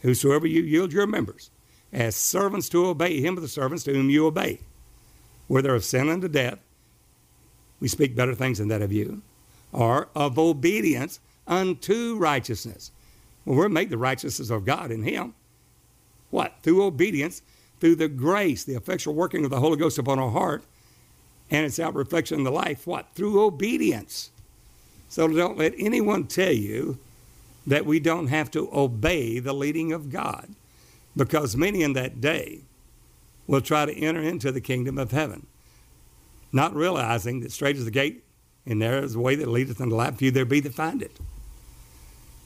Whosoever 0.00 0.48
you 0.48 0.62
yield 0.62 0.92
your 0.92 1.06
members 1.06 1.50
as 1.92 2.16
servants 2.16 2.68
to 2.70 2.85
obey 2.87 3.20
him 3.20 3.37
the 3.37 3.46
servants 3.46 3.85
to 3.85 3.94
whom 3.94 4.11
you 4.11 4.26
obey, 4.26 4.59
whether 5.46 5.72
of 5.72 5.85
sin 5.85 6.09
unto 6.09 6.26
death, 6.26 6.59
we 7.80 7.88
speak 7.88 8.14
better 8.14 8.34
things 8.34 8.58
than 8.58 8.68
that 8.68 8.82
of 8.82 8.92
you, 8.92 9.22
or 9.72 10.08
of 10.14 10.38
obedience 10.38 11.18
unto 11.46 12.16
righteousness. 12.16 12.92
Well, 13.44 13.56
we're 13.56 13.68
made 13.68 13.90
the 13.90 13.98
righteousness 13.98 14.50
of 14.50 14.64
God 14.64 14.90
in 14.90 15.02
Him. 15.02 15.34
What? 16.30 16.54
Through 16.62 16.84
obedience, 16.84 17.42
through 17.80 17.96
the 17.96 18.08
grace, 18.08 18.62
the 18.62 18.76
effectual 18.76 19.14
working 19.14 19.44
of 19.44 19.50
the 19.50 19.60
Holy 19.60 19.76
Ghost 19.76 19.98
upon 19.98 20.18
our 20.18 20.30
heart, 20.30 20.62
and 21.50 21.66
its 21.66 21.80
out 21.80 21.94
reflection 21.94 22.38
in 22.38 22.44
the 22.44 22.52
life. 22.52 22.86
What? 22.86 23.08
Through 23.14 23.42
obedience. 23.42 24.30
So 25.08 25.26
don't 25.26 25.58
let 25.58 25.74
anyone 25.78 26.26
tell 26.26 26.52
you 26.52 26.98
that 27.66 27.86
we 27.86 27.98
don't 27.98 28.28
have 28.28 28.50
to 28.52 28.68
obey 28.72 29.38
the 29.38 29.52
leading 29.52 29.92
of 29.92 30.10
God, 30.10 30.54
because 31.16 31.56
many 31.56 31.82
in 31.82 31.94
that 31.94 32.20
day 32.20 32.60
will 33.46 33.60
try 33.60 33.84
to 33.84 33.92
enter 33.92 34.22
into 34.22 34.52
the 34.52 34.60
kingdom 34.60 34.98
of 34.98 35.10
heaven, 35.10 35.46
not 36.52 36.74
realizing 36.74 37.40
that 37.40 37.52
strait 37.52 37.76
is 37.76 37.84
the 37.84 37.90
gate, 37.90 38.24
and 38.66 38.80
there 38.80 39.02
is 39.02 39.14
a 39.14 39.20
way 39.20 39.34
that 39.36 39.48
leadeth 39.48 39.80
unto 39.80 39.94
life. 39.94 40.16
Few 40.16 40.30
there 40.30 40.44
be 40.44 40.60
that 40.60 40.74
find 40.74 41.02
it. 41.02 41.18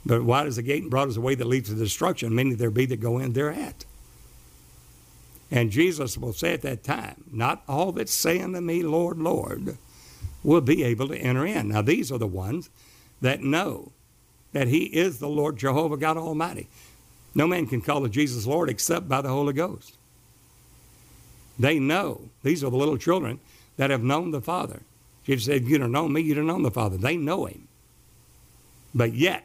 But 0.06 0.24
wide 0.24 0.46
is 0.46 0.56
the 0.56 0.62
gate 0.62 0.82
and 0.82 0.90
broad 0.90 1.08
is 1.08 1.14
the 1.14 1.20
way 1.20 1.34
that 1.34 1.46
leads 1.46 1.70
to 1.70 1.74
destruction. 1.74 2.34
Many 2.34 2.54
there 2.54 2.70
be 2.70 2.86
that 2.86 3.00
go 3.00 3.18
in 3.18 3.32
thereat. 3.32 3.84
And 5.50 5.70
Jesus 5.70 6.18
will 6.18 6.32
say 6.32 6.52
at 6.52 6.62
that 6.62 6.84
time, 6.84 7.24
Not 7.30 7.62
all 7.68 7.92
that 7.92 8.08
say 8.08 8.40
unto 8.40 8.60
me, 8.60 8.82
Lord, 8.82 9.18
Lord, 9.18 9.78
will 10.42 10.60
be 10.60 10.82
able 10.82 11.08
to 11.08 11.16
enter 11.16 11.46
in. 11.46 11.68
Now, 11.68 11.82
these 11.82 12.12
are 12.12 12.18
the 12.18 12.26
ones 12.26 12.70
that 13.20 13.42
know 13.42 13.92
that 14.52 14.68
He 14.68 14.84
is 14.84 15.18
the 15.18 15.28
Lord 15.28 15.56
Jehovah 15.56 15.96
God 15.96 16.16
Almighty. 16.16 16.68
No 17.34 17.46
man 17.46 17.66
can 17.66 17.80
call 17.80 18.06
Jesus 18.06 18.46
Lord 18.46 18.68
except 18.68 19.08
by 19.08 19.20
the 19.20 19.28
Holy 19.28 19.52
Ghost. 19.52 19.96
They 21.58 21.78
know, 21.78 22.28
these 22.42 22.62
are 22.62 22.70
the 22.70 22.76
little 22.76 22.98
children 22.98 23.40
that 23.76 23.90
have 23.90 24.02
known 24.02 24.30
the 24.30 24.40
Father. 24.40 24.82
Jesus 25.24 25.46
said, 25.46 25.64
You 25.64 25.78
don't 25.78 25.92
know 25.92 26.08
me, 26.08 26.20
you 26.20 26.34
don't 26.34 26.46
know 26.46 26.62
the 26.62 26.70
Father. 26.70 26.96
They 26.96 27.16
know 27.16 27.46
Him. 27.46 27.68
But 28.94 29.14
yet, 29.14 29.44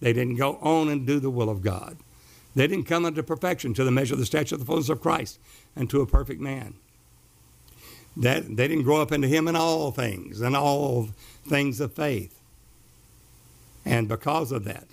They 0.00 0.12
didn't 0.12 0.36
go 0.36 0.56
on 0.62 0.88
and 0.88 1.06
do 1.06 1.20
the 1.20 1.30
will 1.30 1.50
of 1.50 1.62
God. 1.62 1.98
They 2.54 2.66
didn't 2.66 2.86
come 2.86 3.04
unto 3.04 3.22
perfection 3.22 3.74
to 3.74 3.84
the 3.84 3.90
measure 3.90 4.14
of 4.14 4.20
the 4.20 4.26
stature 4.26 4.54
of 4.54 4.60
the 4.60 4.64
fullness 4.64 4.88
of 4.88 5.00
Christ 5.00 5.38
and 5.76 5.88
to 5.90 6.00
a 6.00 6.06
perfect 6.06 6.40
man. 6.40 6.74
That 8.16 8.56
they 8.56 8.66
didn't 8.66 8.84
grow 8.84 9.00
up 9.00 9.12
into 9.12 9.28
him 9.28 9.46
in 9.46 9.54
all 9.54 9.92
things 9.92 10.40
and 10.40 10.56
all 10.56 11.10
things 11.46 11.80
of 11.80 11.92
faith. 11.92 12.40
And 13.84 14.08
because 14.08 14.52
of 14.52 14.64
that, 14.64 14.86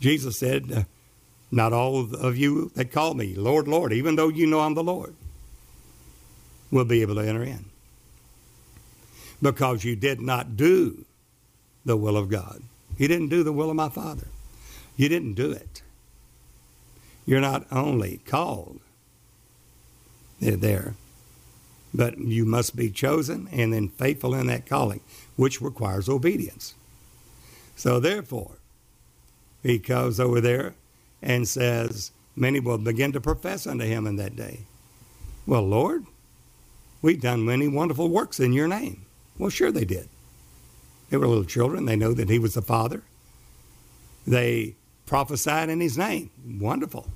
Jesus 0.00 0.38
said, 0.38 0.86
Not 1.50 1.72
all 1.72 2.12
of 2.14 2.36
you 2.36 2.72
that 2.74 2.90
call 2.90 3.14
me, 3.14 3.34
Lord, 3.34 3.68
Lord, 3.68 3.92
even 3.92 4.16
though 4.16 4.28
you 4.28 4.46
know 4.46 4.60
I'm 4.60 4.74
the 4.74 4.82
Lord, 4.82 5.14
will 6.74 6.84
be 6.84 7.02
able 7.02 7.14
to 7.14 7.26
enter 7.26 7.44
in. 7.44 7.66
Because 9.40 9.84
you 9.84 9.94
did 9.94 10.20
not 10.20 10.56
do 10.56 11.04
the 11.84 11.96
will 11.96 12.16
of 12.16 12.28
God. 12.28 12.62
You 12.98 13.06
didn't 13.06 13.28
do 13.28 13.44
the 13.44 13.52
will 13.52 13.70
of 13.70 13.76
my 13.76 13.88
Father. 13.88 14.26
You 14.96 15.08
didn't 15.08 15.34
do 15.34 15.52
it. 15.52 15.82
You're 17.24 17.40
not 17.40 17.66
only 17.70 18.18
called 18.26 18.80
there, 20.40 20.94
but 21.94 22.18
you 22.18 22.44
must 22.44 22.74
be 22.74 22.90
chosen 22.90 23.48
and 23.52 23.72
then 23.72 23.88
faithful 23.88 24.34
in 24.34 24.48
that 24.48 24.66
calling, 24.66 25.00
which 25.36 25.60
requires 25.60 26.08
obedience. 26.08 26.74
So 27.76 28.00
therefore, 28.00 28.58
he 29.62 29.78
goes 29.78 30.18
over 30.18 30.40
there 30.40 30.74
and 31.22 31.46
says, 31.46 32.10
Many 32.36 32.58
will 32.58 32.78
begin 32.78 33.12
to 33.12 33.20
profess 33.20 33.64
unto 33.64 33.84
him 33.84 34.08
in 34.08 34.16
that 34.16 34.34
day. 34.34 34.62
Well, 35.46 35.62
Lord, 35.62 36.04
we've 37.04 37.20
done 37.20 37.44
many 37.44 37.68
wonderful 37.68 38.08
works 38.08 38.40
in 38.40 38.54
your 38.54 38.66
name. 38.66 39.04
Well, 39.36 39.50
sure 39.50 39.70
they 39.70 39.84
did. 39.84 40.08
They 41.10 41.18
were 41.18 41.26
little 41.26 41.44
children. 41.44 41.84
They 41.84 41.96
know 41.96 42.14
that 42.14 42.30
he 42.30 42.38
was 42.38 42.54
the 42.54 42.62
Father. 42.62 43.02
They 44.26 44.76
prophesied 45.04 45.68
in 45.68 45.80
his 45.80 45.98
name. 45.98 46.30
Wonderful. 46.58 47.08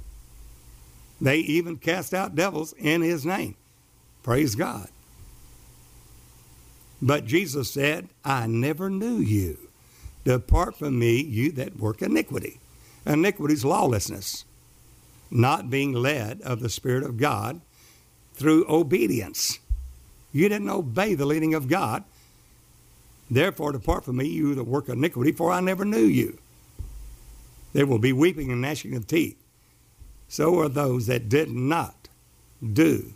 They 1.23 1.39
even 1.39 1.79
cast 1.79 2.13
out 2.13 2.35
devils 2.35 2.75
in 2.75 3.01
his 3.01 3.25
name. 3.25 3.57
Praise 4.23 4.55
God. 4.55 4.91
But 7.01 7.25
Jesus 7.25 7.71
said, 7.71 8.11
I 8.23 8.47
never 8.47 8.91
knew 8.91 9.17
you. 9.17 9.71
Depart 10.23 10.77
from 10.77 10.99
me, 10.99 11.23
you 11.23 11.51
that 11.53 11.79
work 11.79 12.03
iniquity. 12.03 12.61
Iniquity 13.07 13.55
is 13.55 13.65
lawlessness, 13.65 14.45
not 15.31 15.71
being 15.71 15.95
led 15.95 16.43
of 16.43 16.61
the 16.61 16.69
Spirit 16.69 17.05
of 17.05 17.17
God 17.17 17.63
through 18.35 18.67
obedience. 18.69 19.61
You 20.39 20.49
didn't 20.49 20.71
obey 20.71 21.15
the 21.15 21.27
leading 21.27 21.55
of 21.55 21.67
God. 21.67 22.05
Therefore, 23.29 23.73
depart 23.73 24.05
from 24.05 24.19
me, 24.19 24.29
you 24.29 24.55
that 24.55 24.63
work 24.63 24.89
iniquity, 24.89 25.33
for 25.33 25.51
I 25.51 25.59
never 25.59 25.85
knew 25.85 26.05
you. 26.05 26.39
There 27.73 27.87
will 27.87 27.99
be 27.99 28.13
weeping 28.13 28.53
and 28.53 28.61
gnashing 28.61 28.95
of 28.95 29.09
teeth. 29.09 29.37
So 30.29 30.61
are 30.61 30.69
those 30.69 31.09
that 31.09 31.29
did 31.29 31.51
not 31.51 32.07
do, 32.65 33.15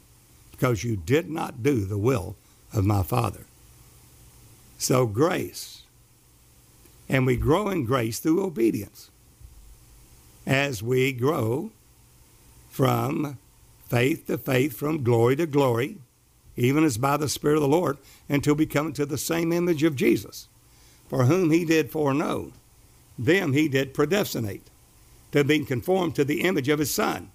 because 0.51 0.83
you 0.83 0.97
did 0.97 1.31
not 1.31 1.63
do 1.63 1.85
the 1.85 1.97
will 1.97 2.35
of 2.73 2.85
my 2.85 3.05
Father. 3.05 3.45
So, 4.77 5.07
grace. 5.07 5.83
And 7.09 7.25
we 7.25 7.37
grow 7.37 7.69
in 7.69 7.85
grace 7.85 8.19
through 8.19 8.45
obedience. 8.45 9.13
As 10.45 10.83
we 10.83 11.13
grow 11.13 11.71
from 12.69 13.39
faith 13.89 14.27
to 14.27 14.39
faith, 14.39 14.77
from 14.77 15.05
glory 15.05 15.37
to 15.37 15.47
glory, 15.47 15.99
even 16.57 16.85
as 16.85 16.99
by 16.99 17.17
the 17.17 17.29
Spirit 17.29 17.57
of 17.57 17.63
the 17.63 17.69
Lord, 17.69 17.99
until 18.29 18.55
we 18.55 18.67
come 18.67 18.93
to 18.93 19.07
the 19.07 19.19
same 19.19 19.53
image 19.53 19.83
of 19.83 19.97
Jesus, 19.97 20.49
for 21.09 21.25
whom 21.25 21.51
he 21.51 21.65
did 21.65 21.91
foreknow 21.91 22.53
them 23.19 23.53
he 23.53 23.69
did 23.69 23.95
predestinate 23.95 24.69
to 25.33 25.45
be 25.45 25.65
conformed 25.65 26.15
to 26.15 26.25
the 26.25 26.43
image 26.43 26.69
of 26.69 26.79
his 26.79 26.93
Son, 26.93 27.31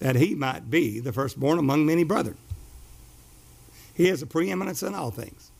that 0.00 0.16
he 0.16 0.34
might 0.34 0.70
be 0.70 1.00
the 1.00 1.12
firstborn 1.12 1.58
among 1.58 1.86
many 1.86 2.04
brethren. 2.04 2.36
He 3.94 4.08
has 4.08 4.20
a 4.20 4.26
preeminence 4.26 4.82
in 4.82 4.94
all 4.94 5.10
things. 5.10 5.50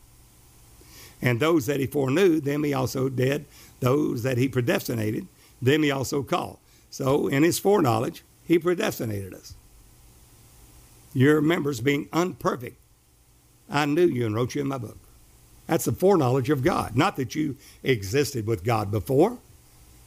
And 1.21 1.39
those 1.39 1.65
that 1.65 1.79
he 1.79 1.87
foreknew, 1.87 2.39
them 2.39 2.63
he 2.63 2.73
also 2.73 3.09
did. 3.09 3.45
Those 3.79 4.21
that 4.21 4.37
he 4.37 4.47
predestinated, 4.47 5.27
them 5.59 5.81
he 5.81 5.89
also 5.89 6.21
called. 6.21 6.59
So, 6.91 7.27
in 7.27 7.41
his 7.41 7.57
foreknowledge, 7.57 8.23
he 8.45 8.59
predestinated 8.59 9.33
us. 9.33 9.55
Your 11.17 11.41
members 11.41 11.81
being 11.81 12.09
unperfect, 12.13 12.75
I 13.67 13.87
knew 13.87 14.05
you 14.05 14.27
and 14.27 14.35
wrote 14.35 14.53
you 14.53 14.61
in 14.61 14.67
my 14.67 14.77
book. 14.77 14.99
That's 15.65 15.85
the 15.85 15.91
foreknowledge 15.91 16.51
of 16.51 16.63
God. 16.63 16.95
Not 16.95 17.15
that 17.15 17.33
you 17.33 17.57
existed 17.81 18.45
with 18.45 18.63
God 18.63 18.91
before. 18.91 19.39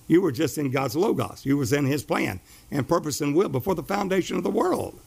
You 0.07 0.23
were 0.23 0.31
just 0.31 0.57
in 0.57 0.71
God's 0.71 0.95
logos. 0.95 1.45
You 1.45 1.57
was 1.57 1.73
in 1.73 1.85
his 1.85 2.05
plan 2.05 2.39
and 2.71 2.87
purpose 2.89 3.21
and 3.21 3.35
will 3.35 3.49
before 3.49 3.75
the 3.75 3.83
foundation 3.83 4.37
of 4.37 4.45
the 4.45 4.53
world. 4.53 5.01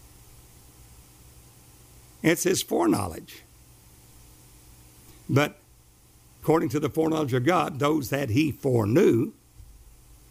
It's 2.22 2.44
his 2.44 2.62
foreknowledge. 2.62 3.44
But 5.30 5.58
according 6.42 6.68
to 6.70 6.82
the 6.82 6.90
foreknowledge 6.90 7.32
of 7.32 7.46
God, 7.46 7.80
those 7.80 8.10
that 8.10 8.30
he 8.30 8.52
foreknew 8.52 9.32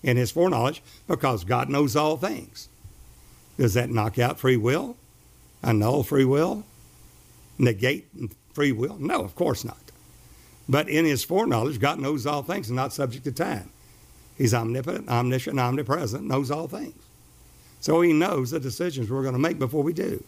in 0.03 0.19
his 0.19 0.33
foreknowledge, 0.33 0.83
because 1.09 1.45
God 1.45 1.71
knows 1.71 1.97
all 1.97 2.19
things. 2.19 2.69
Does 3.57 3.73
that 3.73 3.89
knock 3.89 4.19
out 4.19 4.39
free 4.39 4.59
will? 4.59 4.99
Annul 5.63 6.03
free 6.03 6.25
will? 6.25 6.65
Negate 7.59 8.09
free 8.53 8.73
will? 8.73 8.97
No, 8.99 9.23
of 9.23 9.35
course 9.35 9.65
not. 9.65 9.79
But 10.69 10.89
in 10.89 11.05
his 11.05 11.25
foreknowledge, 11.25 11.81
God 11.81 11.99
knows 11.99 12.27
all 12.27 12.43
things 12.43 12.69
and 12.69 12.77
not 12.77 12.93
subject 12.93 13.25
to 13.25 13.33
time. 13.33 13.71
He's 14.37 14.55
omnipotent, 14.55 15.09
omniscient, 15.09 15.59
omnipresent, 15.59 16.25
knows 16.25 16.51
all 16.51 16.69
things. 16.69 16.95
So 17.81 18.01
he 18.01 18.13
knows 18.13 18.51
the 18.51 18.61
decisions 18.61 19.11
we're 19.11 19.23
going 19.23 19.35
to 19.35 19.41
make 19.41 19.59
before 19.59 19.83
we 19.83 19.93
do. 19.93 20.23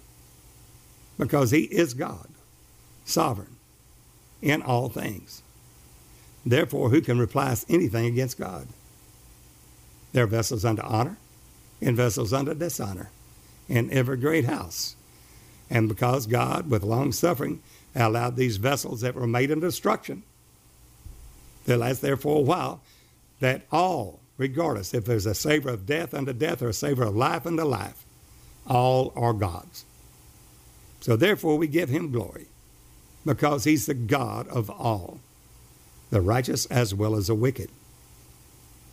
Because 1.18 1.52
he 1.52 1.62
is 1.62 1.94
God, 1.94 2.28
sovereign 3.04 3.56
in 4.42 4.60
all 4.60 4.88
things. 4.88 5.42
Therefore, 6.44 6.90
who 6.90 7.00
can 7.00 7.18
reply 7.18 7.56
anything 7.68 8.06
against 8.06 8.38
God? 8.38 8.66
There 10.12 10.24
are 10.24 10.28
vessels 10.28 10.64
unto 10.64 10.82
honor 10.82 11.16
and 11.80 11.96
vessels 11.96 12.32
unto 12.32 12.54
dishonor 12.54 13.10
in 13.68 13.90
every 13.90 14.16
great 14.16 14.44
house. 14.44 14.96
And 15.70 15.88
because 15.88 16.26
God, 16.26 16.70
with 16.70 16.82
long 16.82 17.12
suffering, 17.12 17.60
allowed 17.94 18.36
these 18.36 18.56
vessels 18.56 19.00
that 19.00 19.14
were 19.14 19.26
made 19.26 19.50
in 19.50 19.60
destruction 19.60 20.22
to 21.66 21.76
last 21.76 22.02
there 22.02 22.16
for 22.16 22.38
a 22.38 22.42
while, 22.42 22.80
that 23.40 23.62
all, 23.72 24.20
regardless 24.36 24.94
if 24.94 25.04
there's 25.04 25.26
a 25.26 25.34
savor 25.34 25.70
of 25.70 25.86
death 25.86 26.12
unto 26.12 26.32
death 26.32 26.62
or 26.62 26.68
a 26.68 26.74
savor 26.74 27.04
of 27.04 27.16
life 27.16 27.46
unto 27.46 27.62
life, 27.62 28.04
all 28.66 29.12
are 29.16 29.32
God's. 29.32 29.84
So 31.00 31.16
therefore 31.16 31.56
we 31.56 31.66
give 31.66 31.88
him 31.88 32.12
glory 32.12 32.46
because 33.24 33.64
he's 33.64 33.86
the 33.86 33.94
God 33.94 34.48
of 34.48 34.70
all, 34.70 35.20
the 36.10 36.20
righteous 36.20 36.66
as 36.66 36.94
well 36.94 37.14
as 37.14 37.28
the 37.28 37.34
wicked. 37.34 37.70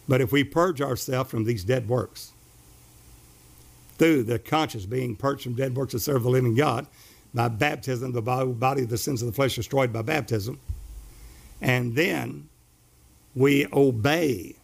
But 0.07 0.21
if 0.21 0.31
we 0.31 0.43
purge 0.43 0.81
ourselves 0.81 1.29
from 1.29 1.43
these 1.45 1.63
dead 1.63 1.87
works, 1.87 2.31
through 4.01 4.23
the 4.23 4.39
conscience 4.39 4.87
being 4.87 5.15
purged 5.15 5.43
from 5.43 5.53
dead 5.53 5.75
works 5.75 5.91
to 5.91 5.99
serve 5.99 6.23
the 6.23 6.29
living 6.29 6.55
God, 6.55 6.87
by 7.35 7.47
baptism, 7.47 8.13
the 8.13 8.21
body 8.23 8.81
of 8.81 8.89
the 8.89 8.97
sins 8.97 9.21
of 9.21 9.27
the 9.27 9.31
flesh 9.31 9.53
destroyed 9.53 9.93
by 9.93 10.01
baptism. 10.01 10.59
And 11.61 11.95
then 11.95 12.49
we 13.35 13.67
obey 13.71 14.55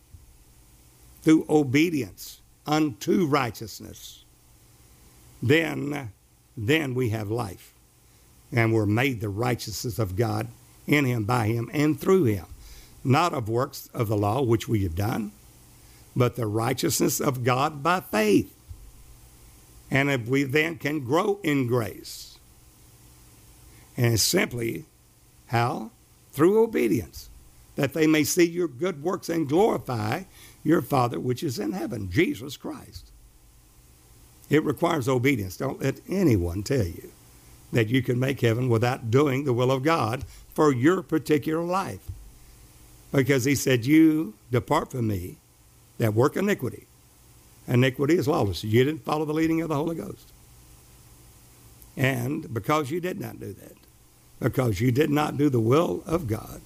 through 1.21 1.45
obedience 1.47 2.41
unto 2.65 3.28
righteousness. 3.28 4.26
Then, 5.43 6.12
then 6.58 6.95
we 6.95 7.10
have 7.10 7.30
life. 7.30 7.76
And 8.52 8.73
we're 8.73 8.88
made 8.88 9.21
the 9.21 9.30
righteousness 9.30 10.00
of 10.00 10.15
God 10.15 10.47
in 10.88 11.05
him, 11.05 11.26
by 11.26 11.45
him, 11.45 11.70
and 11.72 12.01
through 12.01 12.24
him. 12.24 12.47
Not 13.03 13.36
of 13.36 13.49
works 13.49 13.88
of 13.93 14.07
the 14.07 14.18
law, 14.18 14.41
which 14.41 14.68
we 14.68 14.82
have 14.82 14.95
done, 14.95 15.32
but 16.16 16.38
the 16.38 16.47
righteousness 16.47 17.22
of 17.22 17.43
God 17.43 17.84
by 17.84 17.99
faith. 17.99 18.55
And 19.89 20.09
if 20.09 20.27
we 20.27 20.43
then 20.43 20.77
can 20.77 21.03
grow 21.03 21.39
in 21.43 21.67
grace 21.67 22.27
and 23.97 24.13
it's 24.13 24.23
simply 24.23 24.85
how? 25.47 25.91
Through 26.31 26.63
obedience, 26.63 27.29
that 27.75 27.93
they 27.93 28.05
may 28.05 28.23
see 28.23 28.45
your 28.45 28.67
good 28.67 29.01
works 29.01 29.27
and 29.27 29.49
glorify 29.49 30.23
your 30.63 30.83
Father 30.83 31.19
which 31.19 31.43
is 31.43 31.57
in 31.57 31.71
heaven, 31.71 32.11
Jesus 32.11 32.57
Christ. 32.57 33.11
It 34.49 34.63
requires 34.63 35.09
obedience. 35.09 35.57
Don't 35.57 35.81
let 35.81 35.99
anyone 36.07 36.63
tell 36.63 36.85
you 36.85 37.11
that 37.73 37.89
you 37.89 38.01
can 38.01 38.19
make 38.19 38.39
heaven 38.41 38.69
without 38.69 39.11
doing 39.11 39.43
the 39.43 39.53
will 39.53 39.71
of 39.71 39.83
God 39.83 40.23
for 40.53 40.71
your 40.71 41.01
particular 41.01 41.63
life. 41.63 42.11
Because 43.11 43.45
he 43.45 43.55
said, 43.55 43.85
You 43.85 44.35
depart 44.51 44.91
from 44.91 45.07
me 45.07 45.38
that 45.97 46.13
work 46.13 46.38
iniquity. 46.38 46.86
Iniquity 47.68 48.15
is 48.15 48.28
lawlessness. 48.28 48.72
You 48.72 48.84
didn't 48.84 49.03
follow 49.03 49.26
the 49.26 49.34
leading 49.34 49.61
of 49.61 49.70
the 49.70 49.76
Holy 49.76 49.95
Ghost. 49.95 50.32
And 51.97 52.53
because 52.53 52.91
you 52.91 53.01
did 53.01 53.20
not 53.20 53.39
do 53.39 53.53
that, 53.53 53.74
because 54.39 54.80
you 54.80 54.91
did 54.91 55.09
not 55.09 55.38
do 55.38 55.49
the 55.49 55.59
will 55.59 56.03
of 56.05 56.28
God, 56.28 56.61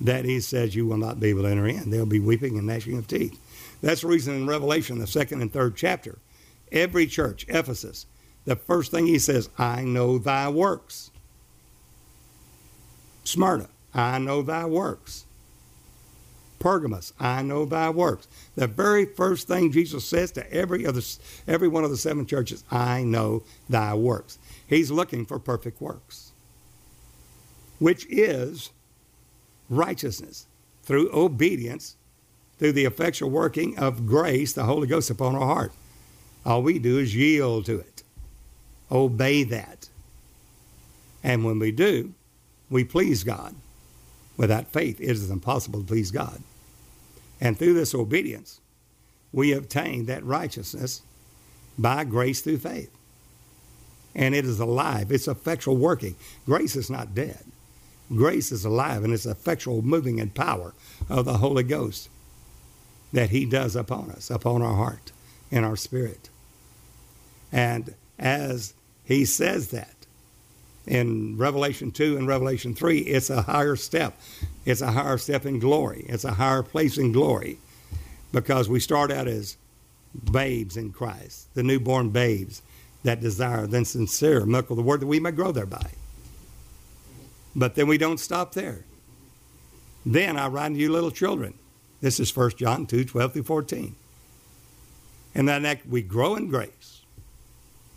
that 0.00 0.24
he 0.24 0.40
says 0.40 0.74
you 0.74 0.86
will 0.86 0.96
not 0.96 1.20
be 1.20 1.28
able 1.28 1.42
to 1.42 1.48
enter 1.48 1.66
in. 1.66 1.90
There'll 1.90 2.06
be 2.06 2.20
weeping 2.20 2.56
and 2.56 2.66
gnashing 2.66 2.96
of 2.96 3.06
teeth. 3.06 3.38
That's 3.82 4.00
the 4.00 4.08
reason 4.08 4.34
in 4.34 4.46
Revelation, 4.46 4.98
the 4.98 5.06
second 5.06 5.42
and 5.42 5.52
third 5.52 5.76
chapter, 5.76 6.18
every 6.72 7.06
church, 7.06 7.44
Ephesus, 7.48 8.06
the 8.44 8.56
first 8.56 8.90
thing 8.90 9.06
he 9.06 9.18
says, 9.18 9.50
I 9.58 9.82
know 9.82 10.18
thy 10.18 10.48
works. 10.48 11.10
Smyrna, 13.24 13.68
I 13.92 14.18
know 14.18 14.42
thy 14.42 14.64
works. 14.64 15.26
Pergamos, 16.58 17.12
I 17.20 17.42
know 17.42 17.64
thy 17.64 17.90
works. 17.90 18.28
The 18.56 18.66
very 18.66 19.04
first 19.04 19.46
thing 19.46 19.72
Jesus 19.72 20.04
says 20.04 20.32
to 20.32 20.52
every 20.52 20.86
other, 20.86 21.00
every 21.46 21.68
one 21.68 21.84
of 21.84 21.90
the 21.90 21.96
seven 21.96 22.26
churches, 22.26 22.64
I 22.70 23.04
know 23.04 23.42
thy 23.68 23.94
works. 23.94 24.38
He's 24.66 24.90
looking 24.90 25.24
for 25.24 25.38
perfect 25.38 25.80
works, 25.80 26.32
which 27.78 28.06
is 28.10 28.70
righteousness 29.70 30.46
through 30.82 31.10
obedience, 31.12 31.96
through 32.58 32.72
the 32.72 32.84
effectual 32.84 33.30
working 33.30 33.78
of 33.78 34.06
grace, 34.06 34.52
the 34.52 34.64
Holy 34.64 34.88
Ghost 34.88 35.10
upon 35.10 35.36
our 35.36 35.46
heart. 35.46 35.72
All 36.44 36.62
we 36.62 36.78
do 36.78 36.98
is 36.98 37.14
yield 37.14 37.66
to 37.66 37.78
it, 37.78 38.02
obey 38.90 39.44
that. 39.44 39.88
And 41.22 41.44
when 41.44 41.58
we 41.58 41.72
do, 41.72 42.14
we 42.70 42.84
please 42.84 43.24
God. 43.24 43.54
Without 44.38 44.72
faith, 44.72 45.00
it 45.00 45.10
is 45.10 45.30
impossible 45.30 45.80
to 45.80 45.86
please 45.86 46.10
God. 46.10 46.40
And 47.40 47.58
through 47.58 47.74
this 47.74 47.94
obedience, 47.94 48.60
we 49.32 49.52
obtain 49.52 50.06
that 50.06 50.24
righteousness 50.24 51.02
by 51.76 52.04
grace 52.04 52.40
through 52.40 52.58
faith. 52.58 52.90
And 54.14 54.34
it 54.34 54.46
is 54.46 54.58
alive, 54.58 55.12
it's 55.12 55.28
effectual 55.28 55.76
working. 55.76 56.16
Grace 56.46 56.76
is 56.76 56.88
not 56.88 57.14
dead. 57.14 57.44
Grace 58.14 58.50
is 58.50 58.64
alive 58.64 59.04
and 59.04 59.12
it's 59.12 59.26
effectual 59.26 59.82
moving 59.82 60.18
and 60.18 60.34
power 60.34 60.72
of 61.10 61.26
the 61.26 61.38
Holy 61.38 61.62
Ghost 61.62 62.08
that 63.12 63.30
He 63.30 63.44
does 63.44 63.76
upon 63.76 64.10
us, 64.10 64.30
upon 64.30 64.62
our 64.62 64.74
heart 64.74 65.12
and 65.50 65.64
our 65.64 65.76
spirit. 65.76 66.30
And 67.52 67.94
as 68.18 68.72
He 69.04 69.24
says 69.24 69.70
that, 69.70 69.97
in 70.88 71.36
Revelation 71.36 71.90
2 71.90 72.16
and 72.16 72.26
Revelation 72.26 72.74
3, 72.74 72.98
it's 73.00 73.30
a 73.30 73.42
higher 73.42 73.76
step. 73.76 74.18
It's 74.64 74.80
a 74.80 74.90
higher 74.90 75.18
step 75.18 75.46
in 75.46 75.58
glory. 75.58 76.06
It's 76.08 76.24
a 76.24 76.32
higher 76.32 76.62
place 76.62 76.98
in 76.98 77.12
glory 77.12 77.58
because 78.32 78.68
we 78.68 78.80
start 78.80 79.12
out 79.12 79.28
as 79.28 79.56
babes 80.32 80.76
in 80.76 80.90
Christ, 80.92 81.54
the 81.54 81.62
newborn 81.62 82.10
babes 82.10 82.62
that 83.04 83.20
desire 83.20 83.66
then 83.66 83.84
sincere 83.84 84.42
of 84.42 84.76
the 84.76 84.82
word 84.82 85.00
that 85.00 85.06
we 85.06 85.20
may 85.20 85.30
grow 85.30 85.52
thereby. 85.52 85.90
But 87.54 87.74
then 87.74 87.86
we 87.86 87.98
don't 87.98 88.18
stop 88.18 88.52
there. 88.52 88.84
Then 90.04 90.36
I 90.36 90.48
write 90.48 90.72
to 90.72 90.78
you 90.78 90.90
little 90.90 91.10
children. 91.10 91.54
This 92.00 92.18
is 92.18 92.34
1 92.34 92.52
John 92.56 92.86
2, 92.86 93.04
12 93.04 93.32
through 93.34 93.42
14. 93.42 93.94
And 95.34 95.48
then 95.48 95.78
we 95.88 96.02
grow 96.02 96.34
in 96.34 96.48
grace. 96.48 97.02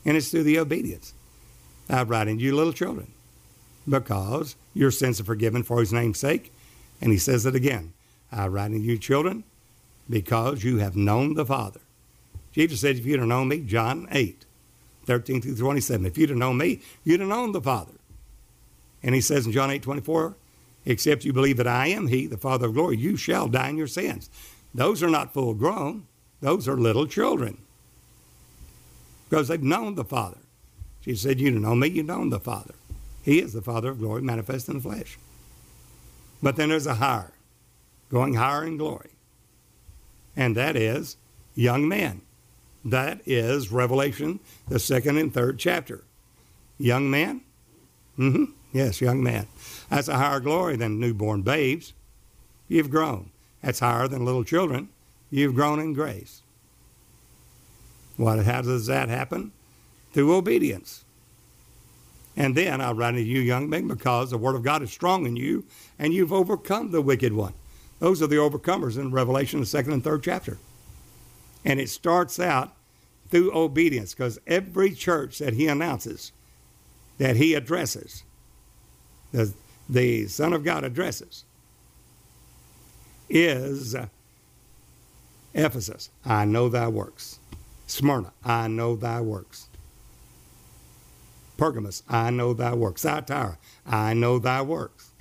And 0.04 0.18
it's 0.18 0.30
through 0.30 0.44
the 0.44 0.60
obedience. 0.60 1.14
I 1.92 2.04
write 2.04 2.28
unto 2.28 2.44
you 2.44 2.56
little 2.56 2.74
children, 2.74 3.12
because 3.88 4.56
your 4.74 4.92
sins 4.92 5.20
are 5.20 5.26
forgiven 5.26 5.64
for 5.64 5.80
his 5.80 5.92
name's 5.92 6.20
sake. 6.20 6.52
And 7.02 7.12
he 7.12 7.18
says 7.18 7.46
it 7.46 7.56
again. 7.56 7.94
I 8.32 8.48
write 8.48 8.66
unto 8.66 8.78
you 8.78 8.98
children, 8.98 9.44
because 10.10 10.64
you 10.64 10.78
have 10.78 10.96
known 10.96 11.34
the 11.34 11.46
Father. 11.46 11.82
Jesus 12.52 12.82
said, 12.82 12.98
if 12.98 13.06
you'd 13.06 13.20
have 13.20 13.28
known 13.28 13.48
me, 13.48 13.62
John 13.62 14.08
8, 14.12 14.46
13 15.06 15.42
through 15.42 15.56
27, 15.56 16.06
if 16.06 16.18
you'd 16.18 16.30
have 16.30 16.38
known 16.38 16.58
me, 16.58 16.82
you'd 17.04 17.22
have 17.22 17.30
known 17.30 17.54
the 17.54 17.62
Father. 17.62 17.94
And 19.02 19.16
he 19.16 19.22
says 19.22 19.46
in 19.46 19.52
John 19.52 19.72
8, 19.72 19.82
24, 19.82 20.36
except 20.86 21.26
you 21.26 21.34
believe 21.34 21.58
that 21.58 21.68
I 21.68 21.88
am 21.88 22.08
he, 22.08 22.28
the 22.28 22.38
Father 22.38 22.68
of 22.68 22.74
glory, 22.74 22.98
you 22.98 23.18
shall 23.18 23.48
die 23.48 23.70
in 23.70 23.78
your 23.78 23.88
sins. 23.88 24.30
Those 24.74 25.02
are 25.02 25.10
not 25.10 25.34
full 25.34 25.54
grown. 25.54 26.08
Those 26.40 26.68
are 26.68 26.78
little 26.78 27.08
children. 27.08 27.58
Because 29.30 29.48
they've 29.48 29.62
known 29.62 29.96
the 29.96 30.04
Father. 30.04 30.38
She 31.02 31.16
said, 31.16 31.40
You 31.40 31.52
know 31.52 31.76
me, 31.76 31.88
you 31.88 32.04
know 32.04 32.28
the 32.30 32.40
Father. 32.40 32.76
He 33.24 33.40
is 33.40 33.54
the 33.54 33.62
Father 33.62 33.92
of 33.92 34.00
glory 34.00 34.22
manifest 34.22 34.70
in 34.70 34.76
the 34.76 34.82
flesh. 34.82 35.18
But 36.42 36.56
then 36.56 36.70
there's 36.70 36.88
a 36.88 36.96
higher, 36.96 37.34
going 38.10 38.36
higher 38.36 38.66
in 38.66 38.78
glory. 38.78 39.12
And 40.36 40.56
that 40.56 40.76
is 40.76 41.18
young 41.56 41.88
men. 41.88 42.22
That 42.84 43.22
is 43.26 43.72
Revelation, 43.72 44.40
the 44.68 44.80
second 44.80 45.18
and 45.18 45.34
third 45.34 45.60
chapter. 45.60 46.04
Young 46.80 47.12
man? 47.12 47.42
Mm-hmm. 48.18 48.46
Yes, 48.74 49.02
young 49.02 49.22
man. 49.22 49.48
That's 49.90 50.08
a 50.08 50.18
higher 50.18 50.40
glory 50.40 50.78
than 50.78 51.00
newborn 51.00 51.44
babes. 51.44 51.94
You've 52.68 52.90
grown. 52.90 53.30
That's 53.62 53.80
higher 53.80 54.08
than 54.08 54.26
little 54.26 54.44
children. 54.44 54.90
You've 55.30 55.56
grown 55.56 55.80
in 55.80 55.94
grace. 55.94 56.42
What, 58.18 58.44
how 58.46 58.62
does 58.62 58.88
that 58.88 59.10
happen? 59.10 59.52
Through 60.14 60.36
obedience. 60.36 61.06
And 62.36 62.56
then 62.56 62.80
I 62.80 62.92
write 62.92 63.12
to 63.12 63.22
you, 63.22 63.40
young 63.40 63.70
men, 63.70 63.88
because 63.88 64.30
the 64.30 64.38
word 64.38 64.56
of 64.56 64.64
God 64.64 64.82
is 64.82 64.92
strong 64.92 65.26
in 65.26 65.36
you, 65.36 65.66
and 66.00 66.14
you've 66.14 66.34
overcome 66.34 66.92
the 66.92 67.02
wicked 67.02 67.34
one. 67.34 67.54
Those 68.00 68.22
are 68.22 68.28
the 68.28 68.38
overcomers 68.38 68.98
in 68.98 69.12
Revelation, 69.12 69.60
the 69.60 69.66
second 69.66 69.94
and 69.94 70.04
third 70.04 70.24
chapter. 70.24 70.58
And 71.66 71.80
it 71.80 71.90
starts 71.90 72.40
out 72.40 72.74
through 73.30 73.56
obedience, 73.56 74.14
because 74.14 74.40
every 74.48 74.92
church 74.92 75.40
that 75.40 75.54
he 75.54 75.68
announces, 75.68 76.32
that 77.18 77.36
he 77.36 77.54
addresses, 77.54 78.24
the, 79.32 79.54
the 79.88 80.28
Son 80.28 80.54
of 80.54 80.64
God 80.64 80.84
addresses, 80.84 81.46
is 83.30 83.94
uh, 83.94 84.08
Ephesus, 85.54 86.10
I 86.26 86.46
know 86.46 86.70
thy 86.70 86.88
works. 86.88 87.40
Smyrna, 87.88 88.32
I 88.44 88.68
know 88.68 88.96
thy 88.96 89.22
works. 89.22 89.68
Pergamos, 91.62 92.02
I 92.10 92.32
know 92.32 92.56
thy 92.56 92.74
works. 92.74 93.04
Thyatira, 93.04 93.60
I 93.86 94.16
know 94.16 94.40
thy 94.40 94.64
works. 94.64 95.12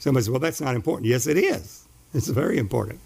Somebody 0.00 0.24
says, 0.24 0.30
well, 0.30 0.40
that's 0.40 0.60
not 0.60 0.74
important. 0.74 1.06
Yes, 1.06 1.28
it 1.28 1.36
is. 1.36 1.86
It's 2.12 2.26
very 2.26 2.58
important. 2.58 2.98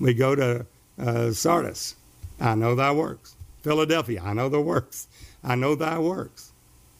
We 0.00 0.14
go 0.14 0.34
to 0.34 0.66
uh, 0.98 1.30
Sardis, 1.30 1.94
I 2.40 2.56
know 2.56 2.74
thy 2.74 2.90
works. 2.90 3.36
Philadelphia, 3.62 4.20
I 4.20 4.32
know 4.32 4.48
the 4.48 4.60
works. 4.60 5.06
I 5.44 5.54
know 5.54 5.76
thy 5.76 5.96
works. 5.96 6.50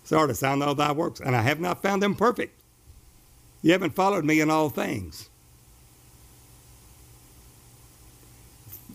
Sardis, 0.04 0.40
I 0.44 0.54
know 0.54 0.72
thy 0.72 0.92
works, 0.92 1.18
and 1.18 1.34
I 1.34 1.42
have 1.42 1.58
not 1.58 1.82
found 1.82 2.00
them 2.00 2.14
perfect. 2.14 2.60
You 3.60 3.72
haven't 3.72 3.96
followed 3.96 4.24
me 4.24 4.40
in 4.40 4.52
all 4.52 4.70
things. 4.70 5.30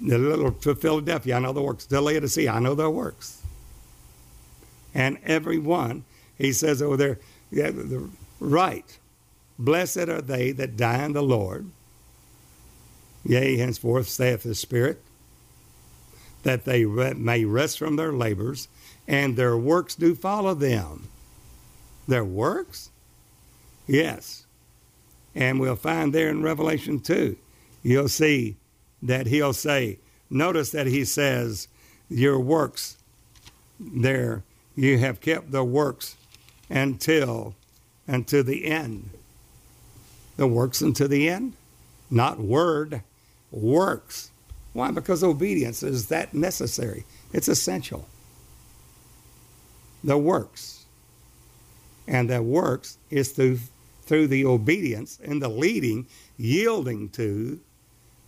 The 0.01 0.17
little 0.17 0.51
Philadelphia, 0.51 1.35
I 1.35 1.39
know 1.39 1.51
the 1.51 1.61
works. 1.61 1.85
To 1.87 1.99
Laodicea, 1.99 2.49
I 2.49 2.59
know 2.59 2.75
their 2.75 2.89
works 2.89 3.40
and 4.93 5.17
every 5.23 5.57
one. 5.57 6.03
He 6.37 6.53
says 6.53 6.81
over 6.81 6.97
there, 6.97 7.19
yeah, 7.51 7.71
the 7.71 8.09
right. 8.39 8.97
Blessed 9.59 10.09
are 10.09 10.21
they 10.21 10.51
that 10.53 10.77
die 10.77 11.03
in 11.05 11.13
the 11.13 11.21
Lord. 11.21 11.69
Yea, 13.23 13.57
henceforth 13.57 14.09
saith 14.09 14.43
the 14.43 14.55
Spirit, 14.55 15.01
that 16.43 16.65
they 16.65 16.85
may 16.85 17.45
rest 17.45 17.77
from 17.77 17.95
their 17.95 18.11
labors, 18.11 18.67
and 19.07 19.37
their 19.37 19.55
works 19.55 19.93
do 19.93 20.15
follow 20.15 20.55
them. 20.55 21.07
Their 22.07 22.25
works? 22.25 22.89
Yes. 23.85 24.47
And 25.35 25.59
we'll 25.59 25.75
find 25.75 26.13
there 26.13 26.29
in 26.29 26.41
Revelation 26.41 26.99
2, 26.99 27.37
you'll 27.83 28.09
see 28.09 28.57
that 29.03 29.27
he'll 29.27 29.53
say, 29.53 29.99
notice 30.29 30.71
that 30.71 30.87
he 30.87 31.05
says, 31.05 31.67
Your 32.09 32.39
works, 32.39 32.97
there 33.79 34.43
you 34.75 34.97
have 34.97 35.21
kept 35.21 35.51
the 35.51 35.63
works 35.63 36.15
until 36.69 37.55
unto 38.07 38.43
the 38.43 38.65
end. 38.65 39.09
The 40.37 40.47
works 40.47 40.81
unto 40.81 41.07
the 41.07 41.29
end, 41.29 41.53
not 42.09 42.39
word, 42.39 43.03
works. 43.51 44.31
Why? 44.73 44.91
Because 44.91 45.23
obedience 45.23 45.83
is 45.83 46.07
that 46.07 46.33
necessary. 46.33 47.05
It's 47.33 47.47
essential. 47.47 48.07
The 50.03 50.17
works. 50.17 50.85
And 52.07 52.29
the 52.29 52.41
works 52.41 52.97
is 53.09 53.31
through 53.31 53.59
through 54.03 54.27
the 54.27 54.45
obedience 54.45 55.19
and 55.23 55.41
the 55.41 55.47
leading, 55.47 56.07
yielding 56.35 57.07
to 57.07 57.59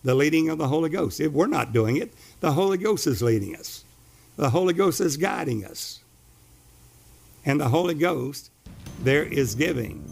the 0.02 0.14
leading 0.14 0.48
of 0.48 0.56
the 0.56 0.68
Holy 0.68 0.88
Ghost. 0.88 1.20
If 1.20 1.32
we're 1.32 1.46
not 1.46 1.72
doing 1.72 1.96
it, 1.96 2.12
the 2.40 2.52
Holy 2.52 2.78
Ghost 2.78 3.06
is 3.06 3.20
leading 3.20 3.56
us. 3.56 3.84
The 4.36 4.50
Holy 4.50 4.72
Ghost 4.72 5.00
is 5.00 5.16
guiding 5.16 5.64
us 5.64 6.03
and 7.44 7.60
the 7.60 7.68
Holy 7.68 7.94
Ghost, 7.94 8.50
there 9.02 9.24
is 9.24 9.54
giving 9.54 10.02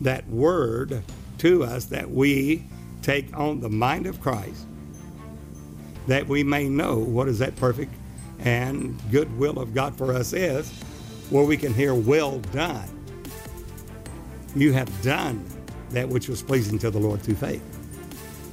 that 0.00 0.28
word 0.28 1.02
to 1.38 1.64
us 1.64 1.86
that 1.86 2.10
we 2.10 2.64
take 3.02 3.36
on 3.36 3.60
the 3.60 3.68
mind 3.68 4.06
of 4.06 4.20
Christ, 4.20 4.66
that 6.06 6.26
we 6.26 6.42
may 6.42 6.68
know 6.68 6.98
what 6.98 7.28
is 7.28 7.38
that 7.38 7.54
perfect 7.56 7.92
and 8.40 9.00
good 9.10 9.36
will 9.38 9.58
of 9.58 9.74
God 9.74 9.96
for 9.96 10.12
us 10.12 10.32
is, 10.32 10.70
where 11.30 11.44
we 11.44 11.56
can 11.56 11.72
hear, 11.72 11.94
Well 11.94 12.40
done. 12.52 12.88
You 14.54 14.72
have 14.72 15.02
done 15.02 15.44
that 15.90 16.08
which 16.08 16.28
was 16.28 16.42
pleasing 16.42 16.78
to 16.80 16.90
the 16.90 16.98
Lord 16.98 17.22
through 17.22 17.36
faith. 17.36 17.62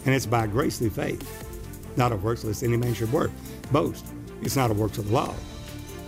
And 0.06 0.16
it's 0.16 0.26
by 0.26 0.48
grace 0.48 0.78
through 0.78 0.92
faith, 0.92 1.98
not 1.98 2.12
of 2.12 2.24
works, 2.24 2.44
lest 2.44 2.64
any 2.64 2.78
man 2.78 2.94
should 2.94 3.12
work. 3.12 3.32
Boast. 3.72 4.06
It's 4.42 4.56
not 4.56 4.72
a 4.72 4.74
works 4.74 4.98
of 4.98 5.08
the 5.08 5.14
law, 5.14 5.34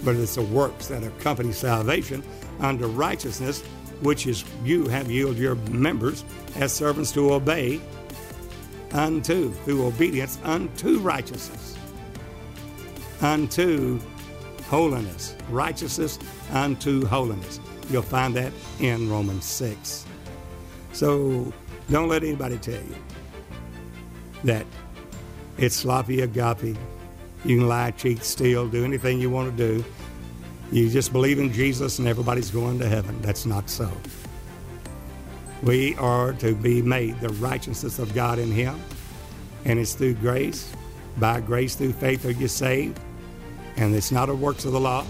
but 0.04 0.16
it's 0.16 0.36
the 0.36 0.42
works 0.42 0.88
that 0.88 1.04
accompany 1.04 1.52
salvation 1.52 2.24
unto 2.60 2.88
righteousness, 2.88 3.62
which 4.02 4.28
is 4.28 4.44
you 4.64 4.88
have 4.88 5.10
yielded 5.10 5.38
your 5.38 5.56
members 5.56 6.24
as 6.56 6.72
servants 6.74 7.12
to 7.12 7.34
obey 7.34 7.80
unto, 8.92 9.52
through 9.52 9.86
obedience 9.86 10.38
unto 10.44 11.00
righteousness, 11.00 11.78
unto 13.22 14.00
holiness, 14.70 15.36
righteousness 15.50 16.18
unto 16.52 17.06
holiness. 17.06 17.60
You'll 17.90 18.02
find 18.02 18.36
that 18.36 18.54
in 18.80 19.10
Romans 19.10 19.46
6. 19.46 20.06
So 20.94 21.54
don't 21.90 22.10
let 22.10 22.24
anybody 22.24 22.58
tell 22.58 22.76
you 22.76 22.96
that 24.44 24.66
it's 25.58 25.76
sloppy 25.76 26.22
agape. 26.22 26.78
You 27.44 27.58
can 27.58 27.68
lie, 27.68 27.92
cheat, 27.92 28.24
steal, 28.24 28.68
do 28.68 28.86
anything 28.86 29.20
you 29.20 29.30
want 29.30 29.56
to 29.56 29.68
do. 29.78 29.86
You 30.72 30.90
just 30.90 31.12
believe 31.12 31.40
in 31.40 31.52
Jesus 31.52 32.00
and 32.00 32.08
everybody's 32.08 32.52
going 32.52 32.80
to 32.80 32.88
heaven. 32.88 33.22
That's 33.22 33.46
not 33.46 33.70
so. 33.70 33.92
We 35.64 35.96
are 35.96 36.34
to 36.34 36.56
be 36.56 36.82
made 36.82 37.20
the 37.20 37.30
righteousness 37.30 38.00
of 38.00 38.14
God 38.14 38.40
in 38.40 38.52
Him, 38.52 38.80
and 39.66 39.80
it's 39.80 39.94
through 39.94 40.16
grace. 40.16 40.72
By 41.18 41.42
grace 41.42 41.76
through 41.76 41.94
faith 41.94 42.26
are 42.26 42.32
you 42.32 42.48
saved, 42.48 43.00
and 43.76 43.94
it's 43.94 44.12
not 44.12 44.30
of 44.30 44.42
works 44.42 44.66
of 44.66 44.72
the 44.72 44.80
law, 44.80 45.06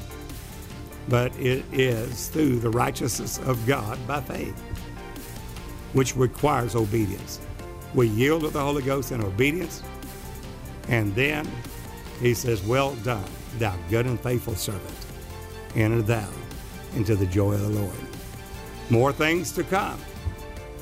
but 1.08 1.34
it 1.38 1.64
is 1.72 2.28
through 2.30 2.60
the 2.60 2.70
righteousness 2.70 3.38
of 3.40 3.66
God 3.66 3.98
by 4.08 4.20
faith, 4.20 4.60
which 5.94 6.16
requires 6.16 6.76
obedience. 6.76 7.40
We 7.94 8.08
yield 8.08 8.42
to 8.42 8.50
the 8.50 8.62
Holy 8.62 8.84
Ghost 8.84 9.12
in 9.12 9.22
obedience, 9.22 9.84
and 10.90 11.14
then 11.16 11.48
He 12.22 12.34
says, 12.34 12.64
Well 12.64 12.96
done, 12.98 13.30
thou 13.58 13.76
good 13.90 14.06
and 14.06 14.20
faithful 14.20 14.56
servant. 14.56 15.06
Enter 15.76 16.02
thou 16.02 16.30
into 16.96 17.16
the 17.16 17.26
joy 17.26 17.54
of 17.54 17.62
the 17.62 17.80
Lord. 17.82 17.96
More 18.90 19.12
things 19.12 19.52
to 19.54 19.64
come 19.64 20.00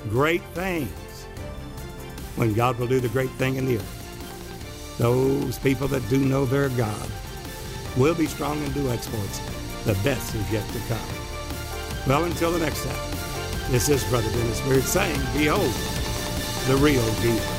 great 0.10 0.42
things 0.54 0.90
when 2.36 2.54
God 2.54 2.80
will 2.80 2.88
do 2.88 3.00
the 3.00 3.10
great 3.10 3.30
thing 3.32 3.58
in 3.58 3.66
the 3.66 3.76
earth. 3.76 4.96
Those 4.98 5.60
people 5.60 5.88
that 5.90 6.08
do 6.10 6.20
know 6.20 6.46
their 6.46 6.70
God 6.70 7.10
will 7.98 8.16
be 8.16 8.26
strong 8.26 8.62
and 8.64 8.74
do 8.74 8.90
exploits. 8.90 9.40
The 9.86 9.94
best 10.06 10.36
is 10.36 10.52
yet 10.52 10.68
to 10.70 10.80
come. 10.88 11.00
Well, 12.08 12.26
until 12.26 12.52
the 12.52 12.60
next 12.60 12.84
time, 12.84 13.72
this 13.72 13.90
is 13.90 14.04
Brother 14.06 14.30
Dennis 14.30 14.62
Beard 14.62 14.84
saying, 14.84 15.20
Behold, 15.34 15.74
the 16.68 16.78
real 16.78 17.04
Jesus. 17.22 17.59